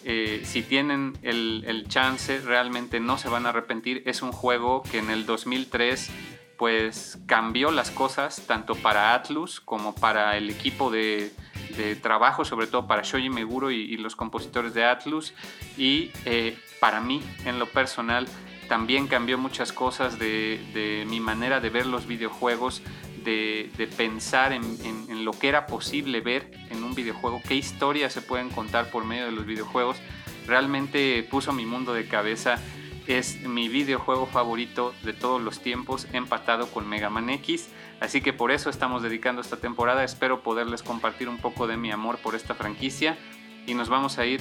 Eh, 0.04 0.42
si 0.44 0.62
tienen 0.62 1.16
el, 1.22 1.86
chance, 1.88 2.40
realmente 2.40 2.98
no 2.98 3.16
se 3.16 3.28
van 3.28 3.46
a 3.46 3.50
arrepentir. 3.50 4.02
Es 4.06 4.22
un 4.22 4.32
juego 4.32 4.82
que 4.82 4.98
en 4.98 5.10
el 5.10 5.24
2003 5.24 6.10
pues 6.58 7.18
cambió 7.26 7.70
las 7.70 7.90
cosas 7.90 8.42
tanto 8.46 8.74
para 8.74 9.14
Atlus 9.14 9.60
como 9.60 9.94
para 9.94 10.36
el 10.36 10.50
equipo 10.50 10.90
de, 10.90 11.32
de 11.76 11.96
trabajo, 11.96 12.44
sobre 12.44 12.66
todo 12.66 12.86
para 12.86 13.02
Shoji 13.02 13.30
Meguro 13.30 13.70
y, 13.70 13.96
los 13.96 14.16
compositores 14.16 14.74
de 14.74 14.84
Atlus. 14.84 15.32
Y 15.76 16.10
eh, 16.24 16.58
para 16.80 17.00
mí, 17.00 17.22
en 17.44 17.58
lo 17.58 17.66
personal, 17.66 18.26
también 18.72 19.06
cambió 19.06 19.36
muchas 19.36 19.70
cosas 19.70 20.18
de, 20.18 21.04
mi 21.06 21.20
manera 21.20 21.60
de 21.60 21.68
ver 21.68 21.84
los 21.84 22.06
videojuegos, 22.06 22.80
de, 23.22 23.70
pensar 23.98 24.54
en, 24.54 25.26
lo 25.26 25.32
que 25.32 25.48
era 25.50 25.66
posible 25.66 26.22
ver 26.22 26.50
en 26.70 26.82
un 26.82 26.94
videojuego, 26.94 27.42
qué 27.46 27.54
historias 27.54 28.14
se 28.14 28.22
pueden 28.22 28.48
contar 28.48 28.90
por 28.90 29.04
medio 29.04 29.26
de 29.26 29.32
los 29.32 29.44
videojuegos. 29.44 29.98
Realmente 30.46 31.22
puso 31.30 31.52
mi 31.52 31.66
mundo 31.66 31.92
de 31.92 32.08
cabeza. 32.08 32.58
Es 33.06 33.42
mi 33.42 33.68
videojuego 33.68 34.24
favorito 34.24 34.94
de 35.02 35.12
todos 35.12 35.42
los 35.42 35.60
tiempos, 35.60 36.06
empatado 36.14 36.66
con 36.68 36.88
Mega 36.88 37.10
Man 37.10 37.28
X. 37.28 37.68
Así 38.00 38.22
que 38.22 38.32
por 38.32 38.52
eso 38.52 38.70
estamos 38.70 39.02
dedicando 39.02 39.42
esta 39.42 39.58
temporada. 39.58 40.02
Espero 40.02 40.42
poderles 40.42 40.82
compartir 40.82 41.28
un 41.28 41.36
poco 41.36 41.66
de 41.66 41.76
mi 41.76 41.90
amor 41.90 42.16
por 42.16 42.34
esta 42.34 42.54
franquicia. 42.54 43.18
Y 43.66 43.74
nos 43.74 43.90
vamos 43.90 44.16
a 44.16 44.24
ir 44.24 44.40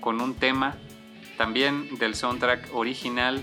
con 0.00 0.20
un 0.20 0.34
tema 0.34 0.76
también 1.36 1.98
del 1.98 2.14
soundtrack 2.14 2.72
original 2.72 3.42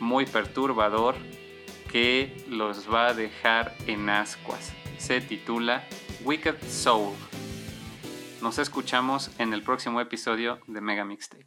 muy 0.00 0.26
perturbador 0.26 1.14
que 1.90 2.36
los 2.48 2.92
va 2.92 3.08
a 3.08 3.14
dejar 3.14 3.74
en 3.86 4.08
ascuas. 4.08 4.72
Se 4.98 5.20
titula 5.20 5.84
Wicked 6.24 6.56
Soul. 6.68 7.14
Nos 8.42 8.58
escuchamos 8.58 9.30
en 9.38 9.52
el 9.52 9.62
próximo 9.62 10.00
episodio 10.00 10.60
de 10.66 10.80
Mega 10.80 11.04
Mixtape. 11.04 11.46